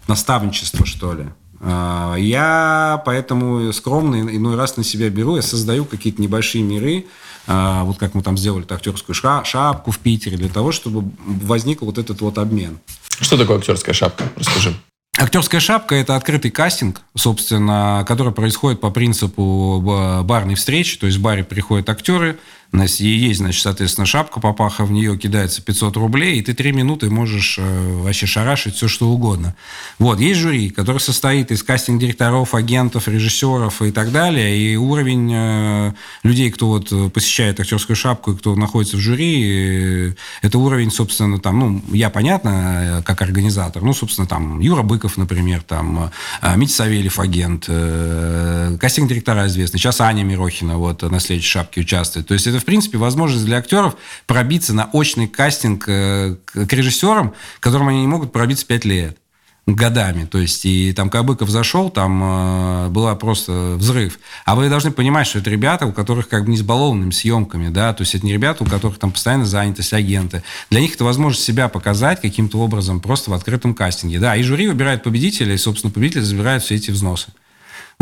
[0.07, 1.27] наставничества, что ли.
[1.61, 7.07] А, я поэтому скромно иной раз на себя беру, я создаю какие-то небольшие миры,
[7.47, 11.99] а, вот как мы там сделали актерскую шапку в Питере, для того, чтобы возник вот
[11.99, 12.79] этот вот обмен.
[13.21, 14.25] Что такое актерская шапка?
[14.37, 14.75] Расскажи.
[15.19, 19.81] Актерская шапка– это открытый кастинг, собственно, который происходит по принципу
[20.25, 20.99] барной встречи.
[20.99, 22.39] То есть в баре приходят актеры,
[22.73, 27.11] на есть, значит, соответственно, шапка папаха, в нее кидается 500 рублей, и ты три минуты
[27.11, 29.55] можешь э, вообще шарашить все, что угодно.
[29.99, 35.93] Вот, есть жюри, который состоит из кастинг-директоров, агентов, режиссеров и так далее, и уровень э,
[36.23, 41.39] людей, кто вот посещает актерскую шапку и кто находится в жюри, э, это уровень, собственно,
[41.39, 46.11] там, ну, я, понятно, как организатор, ну, собственно, там, Юра Быков, например, там,
[46.57, 52.27] Митя Савельев, агент, кастинг-директора известны, сейчас Аня Мирохина, вот, на следующей шапке участвует.
[52.27, 53.97] То есть это в принципе, возможность для актеров
[54.27, 59.19] пробиться на очный кастинг э, к режиссерам, к которым они не могут пробиться пять лет
[59.67, 60.25] годами.
[60.25, 64.19] То есть, и там Кабыков зашел, там э, была просто взрыв.
[64.45, 67.93] А вы должны понимать, что это ребята, у которых как бы не избалованными съемками, да,
[67.93, 70.43] то есть это не ребята, у которых там постоянно занятость агенты.
[70.71, 74.19] Для них это возможность себя показать каким-то образом просто в открытом кастинге.
[74.19, 77.29] Да, и жюри выбирает победителя, и, собственно, победитель забирает все эти взносы.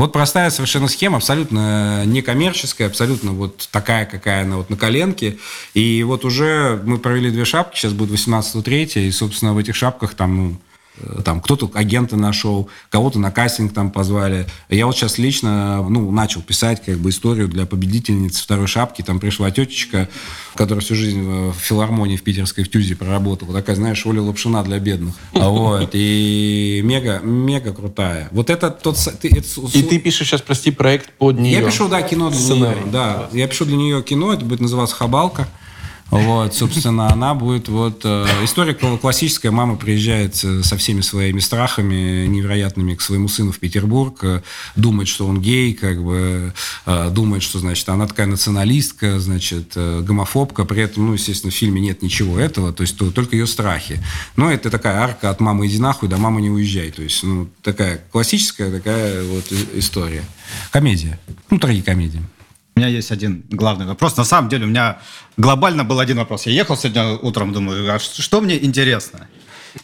[0.01, 5.37] Вот простая совершенно схема, абсолютно некоммерческая, абсолютно вот такая, какая она вот на коленке.
[5.75, 10.15] И вот уже мы провели две шапки, сейчас будет 18-3, и, собственно, в этих шапках
[10.15, 10.57] там, ну,
[11.25, 14.47] там кто-то агента нашел, кого-то на кастинг там позвали.
[14.69, 19.03] Я вот сейчас лично, ну, начал писать как бы историю для победительницы второй шапки.
[19.03, 20.09] Там пришла тетечка,
[20.55, 23.53] которая всю жизнь в филармонии в питерской в Тюзе проработала.
[23.53, 25.15] Такая, знаешь, Оля Лапшина для бедных.
[25.33, 25.91] Вот.
[25.93, 28.29] И мега, мега крутая.
[28.31, 28.97] Вот это тот...
[29.21, 31.61] Ты, это, и ты пишешь сейчас, прости, проект под нее.
[31.61, 32.81] Я пишу, да, кино для Сценарий.
[32.81, 32.91] нее.
[32.91, 35.49] Да, я пишу для нее кино, это будет называться «Хабалка».
[36.11, 38.03] Вот, собственно, она будет вот...
[38.05, 39.51] Э, история классическая.
[39.51, 44.43] Мама приезжает со всеми своими страхами невероятными к своему сыну в Петербург, э,
[44.75, 46.53] думает, что он гей, как бы
[46.87, 50.65] э, думает, что, значит, она такая националистка, значит, гомофобка.
[50.65, 54.03] При этом, ну, естественно, в фильме нет ничего этого, то есть только ее страхи.
[54.37, 56.91] Но это такая арка от мамы иди нахуй, до мамы не уезжай.
[56.91, 59.45] То есть, ну, такая классическая такая вот
[59.75, 60.25] история.
[60.73, 61.21] Комедия.
[61.51, 62.23] Ну, трагикомедия.
[62.77, 64.17] У меня есть один главный вопрос.
[64.17, 64.99] На самом деле у меня
[65.37, 66.47] глобально был один вопрос.
[66.47, 69.29] Я ехал сегодня утром, думаю, а что мне интересно?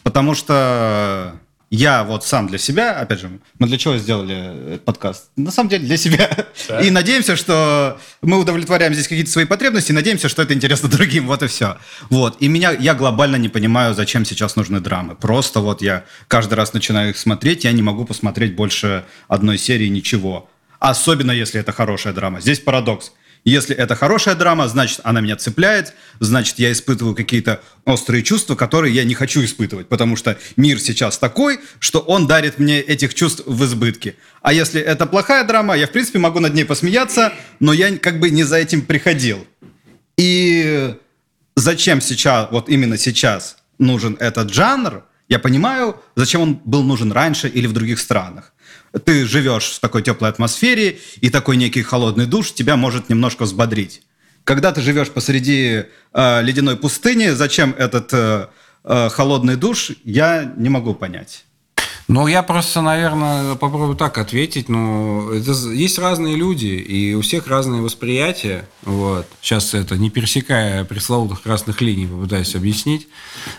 [0.03, 3.29] Потому что я вот сам для себя, опять же,
[3.59, 5.29] мы для чего сделали подкаст?
[5.35, 6.29] На самом деле для себя.
[6.69, 6.79] Да.
[6.79, 11.27] И надеемся, что мы удовлетворяем здесь какие-то свои потребности, и надеемся, что это интересно другим,
[11.27, 11.77] вот и все.
[12.09, 12.37] Вот.
[12.41, 15.15] И меня, я глобально не понимаю, зачем сейчас нужны драмы.
[15.15, 19.87] Просто вот я каждый раз начинаю их смотреть, я не могу посмотреть больше одной серии
[19.89, 20.49] ничего.
[20.79, 22.41] Особенно, если это хорошая драма.
[22.41, 23.11] Здесь парадокс.
[23.43, 28.93] Если это хорошая драма, значит, она меня цепляет, значит, я испытываю какие-то острые чувства, которые
[28.93, 33.43] я не хочу испытывать, потому что мир сейчас такой, что он дарит мне этих чувств
[33.45, 34.15] в избытке.
[34.41, 38.19] А если это плохая драма, я, в принципе, могу над ней посмеяться, но я как
[38.19, 39.47] бы не за этим приходил.
[40.17, 40.95] И
[41.55, 47.47] зачем сейчас, вот именно сейчас нужен этот жанр, я понимаю, зачем он был нужен раньше
[47.47, 48.51] или в других странах
[48.99, 54.03] ты живешь в такой теплой атмосфере, и такой некий холодный душ тебя может немножко взбодрить.
[54.43, 58.47] Когда ты живешь посреди э, ледяной пустыни, зачем этот э,
[58.83, 61.46] э, холодный душ, я не могу понять.
[62.07, 64.69] Ну, я просто, наверное, попробую так ответить.
[64.69, 68.65] Ну, это, есть разные люди, и у всех разные восприятия.
[68.83, 69.27] Вот.
[69.41, 73.09] Сейчас это, не пересекая пресловутых красных линий, попытаюсь объяснить.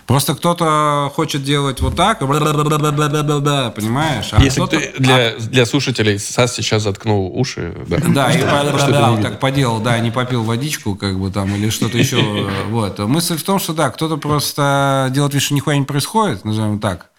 [0.06, 2.20] Просто кто-то хочет делать вот так,
[3.70, 4.30] понимаешь?
[4.32, 7.76] А Если ты для, для слушателей Сас сейчас заткнул уши.
[7.86, 11.98] Да, да и да, так поделал, да, не попил водичку, как бы там, или что-то
[11.98, 12.18] еще.
[12.68, 12.98] Вот.
[13.00, 17.10] Мысль в том, что да, кто-то просто делает вид, что нихуя не происходит, назовем так.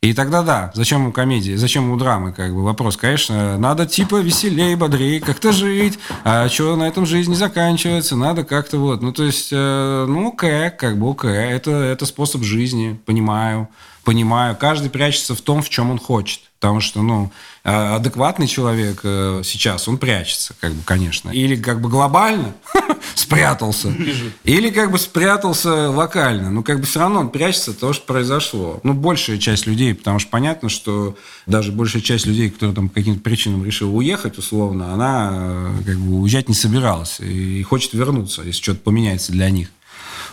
[0.00, 4.20] И тогда да, зачем ему комедии, зачем ему драмы, как бы вопрос, конечно, надо типа
[4.20, 9.12] веселее, бодрее, как-то жить, а что на этом жизнь не заканчивается, надо как-то вот, ну
[9.12, 13.68] то есть, э, ну окей, как бы окей, это, это способ жизни, понимаю,
[14.04, 16.47] понимаю, каждый прячется в том, в чем он хочет.
[16.60, 17.30] Потому что, ну,
[17.62, 21.30] а, адекватный человек э, сейчас, он прячется, как бы, конечно.
[21.30, 22.52] Или как бы глобально
[23.14, 23.94] спрятался,
[24.42, 26.50] или как бы спрятался локально.
[26.50, 28.80] Ну, как бы все равно он прячется от того, что произошло.
[28.82, 32.96] Ну, большая часть людей, потому что понятно, что даже большая часть людей, которые там по
[32.96, 38.42] каким-то причинам решила уехать, условно, она э, как бы уезжать не собиралась и хочет вернуться,
[38.42, 39.68] если что-то поменяется для них.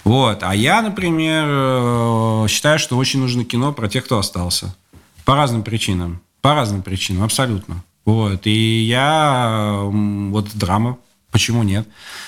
[0.05, 0.43] Вот.
[0.43, 4.75] А я, например, э, считаю, что очень нужно кино про тех, кто остался.
[5.25, 6.21] По разным причинам.
[6.41, 7.83] По разным причинам, абсолютно.
[8.05, 8.45] Вот.
[8.45, 9.81] И я...
[9.81, 10.97] Вот драма.
[11.31, 11.85] Почему нет?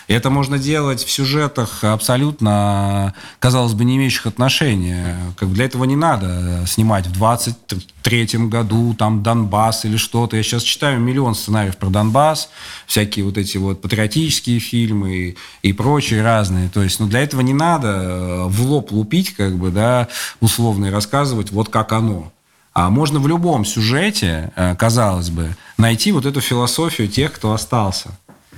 [0.10, 5.18] Это можно делать в сюжетах абсолютно, казалось бы, не имеющих отношения.
[5.38, 10.36] Как бы для этого не надо снимать в 23-м году там Донбасс или что-то.
[10.36, 12.50] Я сейчас читаю миллион сценариев про Донбасс,
[12.86, 16.68] всякие вот эти вот патриотические фильмы и, и прочие разные.
[16.68, 20.10] То есть, ну, для этого не надо в лоб лупить, как бы, да,
[20.41, 22.34] условно, и рассказывать вот как оно.
[22.78, 28.12] А можно в любом сюжете, э, казалось бы, найти вот эту философию тех, кто остался.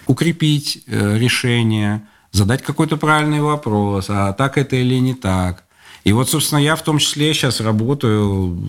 [0.08, 2.02] Укрепить э, решение,
[2.34, 5.64] задать какой-то правильный вопрос, а так это или не так.
[6.04, 8.62] И вот, собственно, я в том числе сейчас работаю,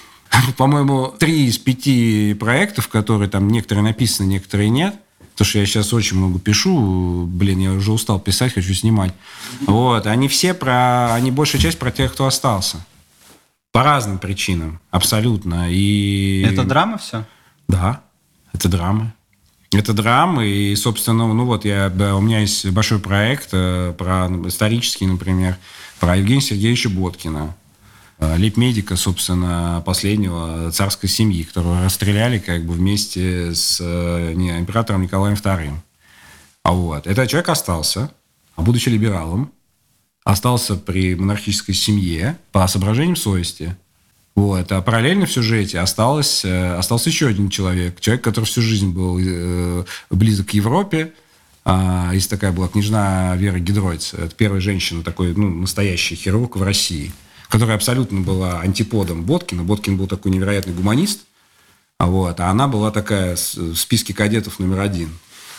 [0.56, 4.96] по-моему, три из пяти проектов, которые там некоторые написаны, некоторые нет.
[5.34, 9.14] Потому что я сейчас очень много пишу, блин, я уже устал писать, хочу снимать.
[9.60, 12.84] Вот, они все про, они большая часть про тех, кто остался.
[13.72, 15.70] По разным причинам, абсолютно.
[15.70, 16.42] И...
[16.42, 17.24] Это драма все?
[17.68, 18.02] Да,
[18.52, 19.14] это драма.
[19.70, 25.06] Это драма, и, собственно, ну вот я, у меня есть большой проект э, про исторический,
[25.06, 25.58] например,
[26.00, 27.54] про Евгения Сергеевича Боткина,
[28.18, 35.02] э, лейб-медика, собственно, последнего царской семьи, которого расстреляли как бы вместе с э, не, императором
[35.02, 35.74] Николаем II.
[36.62, 37.06] А вот.
[37.06, 38.10] Этот человек остался,
[38.56, 39.52] а будучи либералом,
[40.28, 43.74] остался при монархической семье по соображениям совести.
[44.34, 44.70] Вот.
[44.70, 47.98] А параллельно в сюжете осталось, э, остался еще один человек.
[47.98, 51.14] Человек, который всю жизнь был э, близок к Европе.
[51.64, 54.12] А, есть такая была княжна Вера Гидройц.
[54.12, 57.10] Это первая женщина, такой ну, настоящий хирург в России,
[57.48, 59.64] которая абсолютно была антиподом Боткина.
[59.64, 61.20] Боткин был такой невероятный гуманист.
[61.98, 65.08] Вот, а она была такая в списке кадетов номер один.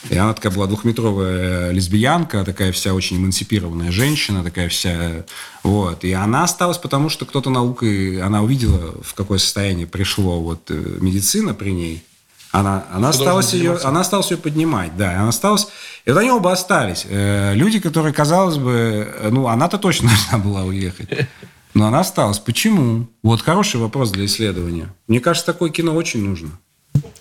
[0.09, 5.25] И она такая была двухметровая лесбиянка, такая вся очень эмансипированная женщина, такая вся...
[5.63, 6.03] Вот.
[6.05, 8.21] И она осталась, потому что кто-то наукой...
[8.21, 12.03] Она увидела, в какое состояние пришло вот э, медицина при ней.
[12.51, 15.67] Она, она, осталась ее, она осталась ее поднимать, да, она осталась,
[16.05, 17.05] и вот они оба остались.
[17.07, 21.27] Э, люди, которые, казалось бы, э, ну, она-то точно должна была уехать,
[21.75, 22.39] но она осталась.
[22.39, 23.07] Почему?
[23.21, 24.87] Вот хороший вопрос для исследования.
[25.07, 26.49] Мне кажется, такое кино очень нужно.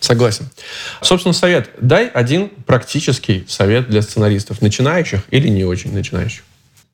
[0.00, 0.48] Согласен.
[1.02, 1.70] Собственно, совет.
[1.80, 6.44] Дай один практический совет для сценаристов, начинающих или не очень начинающих.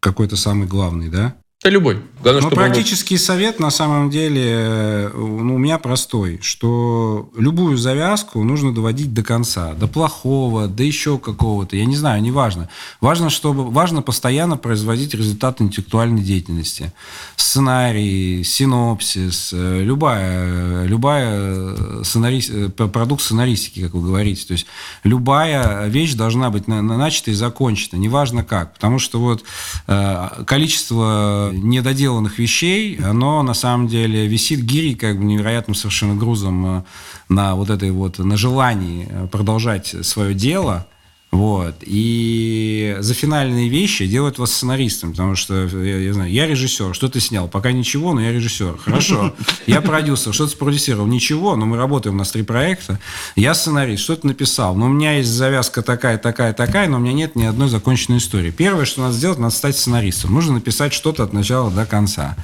[0.01, 1.35] Какой-то самый главный, да?
[1.64, 2.02] Да любой.
[2.22, 3.20] Главное, ну, практический он...
[3.20, 9.72] совет на самом деле ну, у меня простой, что любую завязку нужно доводить до конца,
[9.72, 12.68] до плохого, до еще какого-то, я не знаю, неважно.
[13.00, 16.92] Важно, чтобы, важно постоянно производить результат интеллектуальной деятельности.
[17.36, 22.68] Сценарий, синопсис, любая, любая сценари...
[22.68, 24.46] продукт сценаристики, как вы говорите.
[24.46, 24.66] То есть
[25.02, 28.74] любая вещь должна быть начата и закончена, неважно как.
[28.74, 29.44] Потому что вот
[29.86, 36.66] э, количество недоделанных вещей, оно на самом деле висит гирей как бы невероятным совершенно грузом
[36.66, 36.82] э,
[37.28, 40.86] на вот этой вот, на желании э, продолжать свое дело.
[41.35, 41.74] Вот.
[41.80, 47.09] И за финальные вещи делают вас сценаристом, потому что, я, я знаю, я режиссер, что
[47.09, 47.49] ты снял?
[47.49, 48.78] Пока ничего, но я режиссер.
[48.78, 49.35] Хорошо.
[49.66, 51.09] Я продюсер, что ты спродюсировал?
[51.09, 53.01] Ничего, но мы работаем, у нас три проекта.
[53.35, 54.76] Я сценарист, что ты написал?
[54.76, 58.18] Ну, у меня есть завязка такая, такая, такая, но у меня нет ни одной законченной
[58.18, 58.53] истории.
[58.53, 60.32] Первое, что надо сделать, надо стать сценаристом.
[60.35, 62.37] Нужно написать что-то от начала до конца.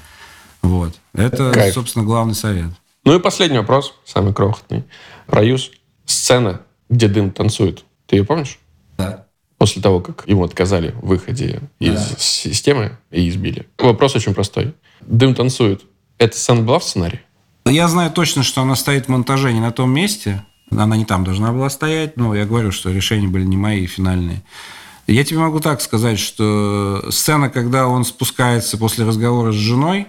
[0.63, 0.97] Вот.
[1.13, 1.75] Это, Кайф.
[1.75, 2.71] собственно, главный совет.
[3.05, 4.83] Ну и последний вопрос, самый крохотный.
[5.27, 5.71] Про Юз.
[6.07, 7.85] Сцена, где дым танцует.
[8.07, 8.59] Ты ее помнишь?
[9.01, 9.27] Да.
[9.59, 12.17] После того, как ему отказали в выходе из да.
[12.19, 13.67] системы и избили.
[13.79, 14.75] Вопрос очень простой.
[15.01, 15.83] Дым танцует.
[16.19, 17.21] Это сцена была в сценарии?
[17.67, 20.45] Я знаю точно, что она стоит в монтаже не на том месте.
[20.71, 22.17] Она не там должна была стоять.
[22.17, 24.43] Но я говорю, что решения были не мои финальные.
[25.07, 30.07] Я тебе могу так сказать, что сцена, когда он спускается после разговора с женой,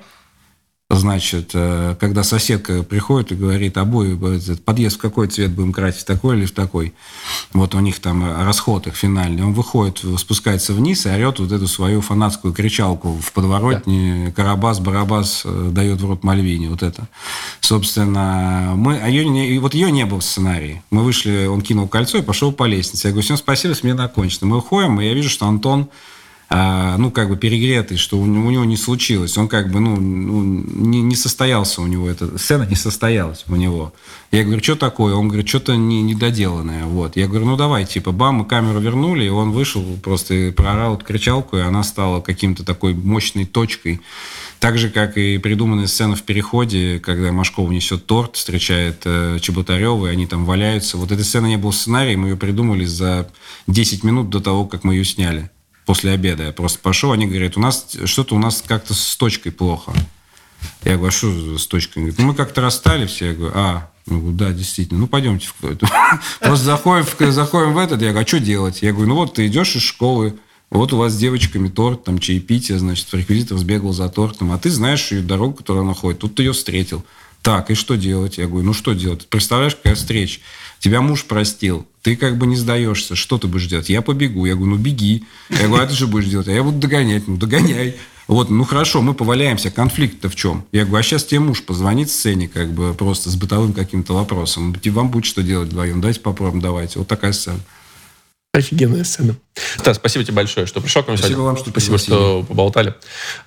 [0.95, 4.19] Значит, э, когда соседка приходит и говорит, обои,
[4.65, 6.93] подъезд в какой цвет будем красить, такой или в такой.
[7.53, 9.43] Вот у них там расход их финальный.
[9.43, 14.25] Он выходит, спускается вниз и орет вот эту свою фанатскую кричалку в подворотне.
[14.27, 14.31] Да.
[14.31, 16.69] Карабас, Барабас э, дает в рот Мальвине.
[16.69, 17.07] Вот это.
[17.61, 20.83] Собственно, мы, а ее не, вот ее не было в сценарии.
[20.91, 23.07] Мы вышли, он кинул кольцо и пошел по лестнице.
[23.07, 24.47] Я говорю, всем спасибо, смена окончена.
[24.47, 25.89] Мы уходим, и я вижу, что Антон
[26.53, 29.37] а, ну, как бы перегретый, что у, него не случилось.
[29.37, 33.55] Он как бы, ну, ну, не, не состоялся у него, эта сцена не состоялась у
[33.55, 33.93] него.
[34.31, 35.15] Я говорю, что такое?
[35.15, 36.83] Он говорит, что-то не, недоделанное.
[36.83, 37.15] Вот.
[37.15, 41.55] Я говорю, ну, давай, типа, бам, мы камеру вернули, и он вышел просто проорал кричалку,
[41.55, 44.01] и она стала каким-то такой мощной точкой.
[44.59, 50.07] Так же, как и придуманная сцена в «Переходе», когда Машкова несет торт, встречает э, Чеботарева,
[50.07, 50.97] и они там валяются.
[50.97, 53.29] Вот этой сцены не было в мы ее придумали за
[53.67, 55.49] 10 минут до того, как мы ее сняли
[55.85, 56.43] после обеда.
[56.43, 59.93] Я просто пошел, они говорят, у нас что-то у нас как-то с точкой плохо.
[60.83, 61.99] Я говорю, а что с точкой?
[61.99, 63.29] Говорит, ну, мы как-то расстали все.
[63.29, 64.99] Я говорю, а, ну, да, действительно.
[64.99, 65.87] Ну, пойдемте в какой-то.
[66.55, 68.01] Заходим заходим в этот.
[68.01, 68.81] Я говорю, а что делать?
[68.81, 70.37] Я говорю, ну, вот ты идешь из школы,
[70.69, 74.57] вот у вас с девочками торт, там, чаепитие, значит, в реквизитов сбегал за тортом, а
[74.57, 76.19] ты знаешь ее дорогу, которую она ходит.
[76.19, 77.03] Тут ты ее встретил.
[77.41, 78.37] Так, и что делать?
[78.37, 79.27] Я говорю, ну, что делать?
[79.27, 80.39] Представляешь, какая встреча?
[80.81, 83.87] Тебя муж простил, ты как бы не сдаешься, что ты будешь делать?
[83.89, 84.47] Я побегу.
[84.47, 85.23] Я говорю, ну беги.
[85.51, 86.47] Я говорю, а ты что будешь делать?
[86.47, 87.27] А я буду догонять.
[87.27, 87.95] Ну, догоняй.
[88.27, 90.65] Вот, ну хорошо, мы поваляемся, конфликт-то в чем?
[90.71, 94.13] Я говорю, а сейчас тебе муж позвонит в сцене, как бы просто с бытовым каким-то
[94.13, 94.75] вопросом.
[94.83, 96.01] Вам будет что делать вдвоем?
[96.01, 96.97] Давайте попробуем, давайте.
[96.97, 97.59] Вот такая сцена.
[98.53, 99.35] Офигенная сцена.
[99.81, 101.47] Да, спасибо тебе большое, что пришел к нам спасибо сегодня.
[101.53, 102.95] Вам, что спасибо, что поболтали.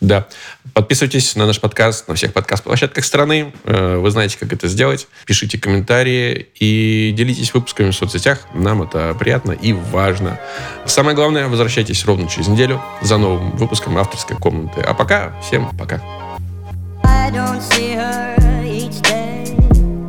[0.00, 0.26] Да.
[0.72, 3.52] Подписывайтесь на наш подкаст на всех подкаст-площадках страны.
[3.64, 5.06] Э, вы знаете, как это сделать.
[5.26, 8.46] Пишите комментарии и делитесь выпусками в соцсетях.
[8.54, 10.40] Нам это приятно и важно.
[10.86, 14.80] Самое главное, возвращайтесь ровно через неделю за новым выпуском авторской комнаты.
[14.80, 16.02] А пока, всем пока.
[17.02, 19.54] I don't see her each day.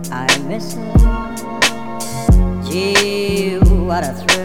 [0.09, 1.35] I miss her.
[2.63, 4.44] Gee, what a thrill.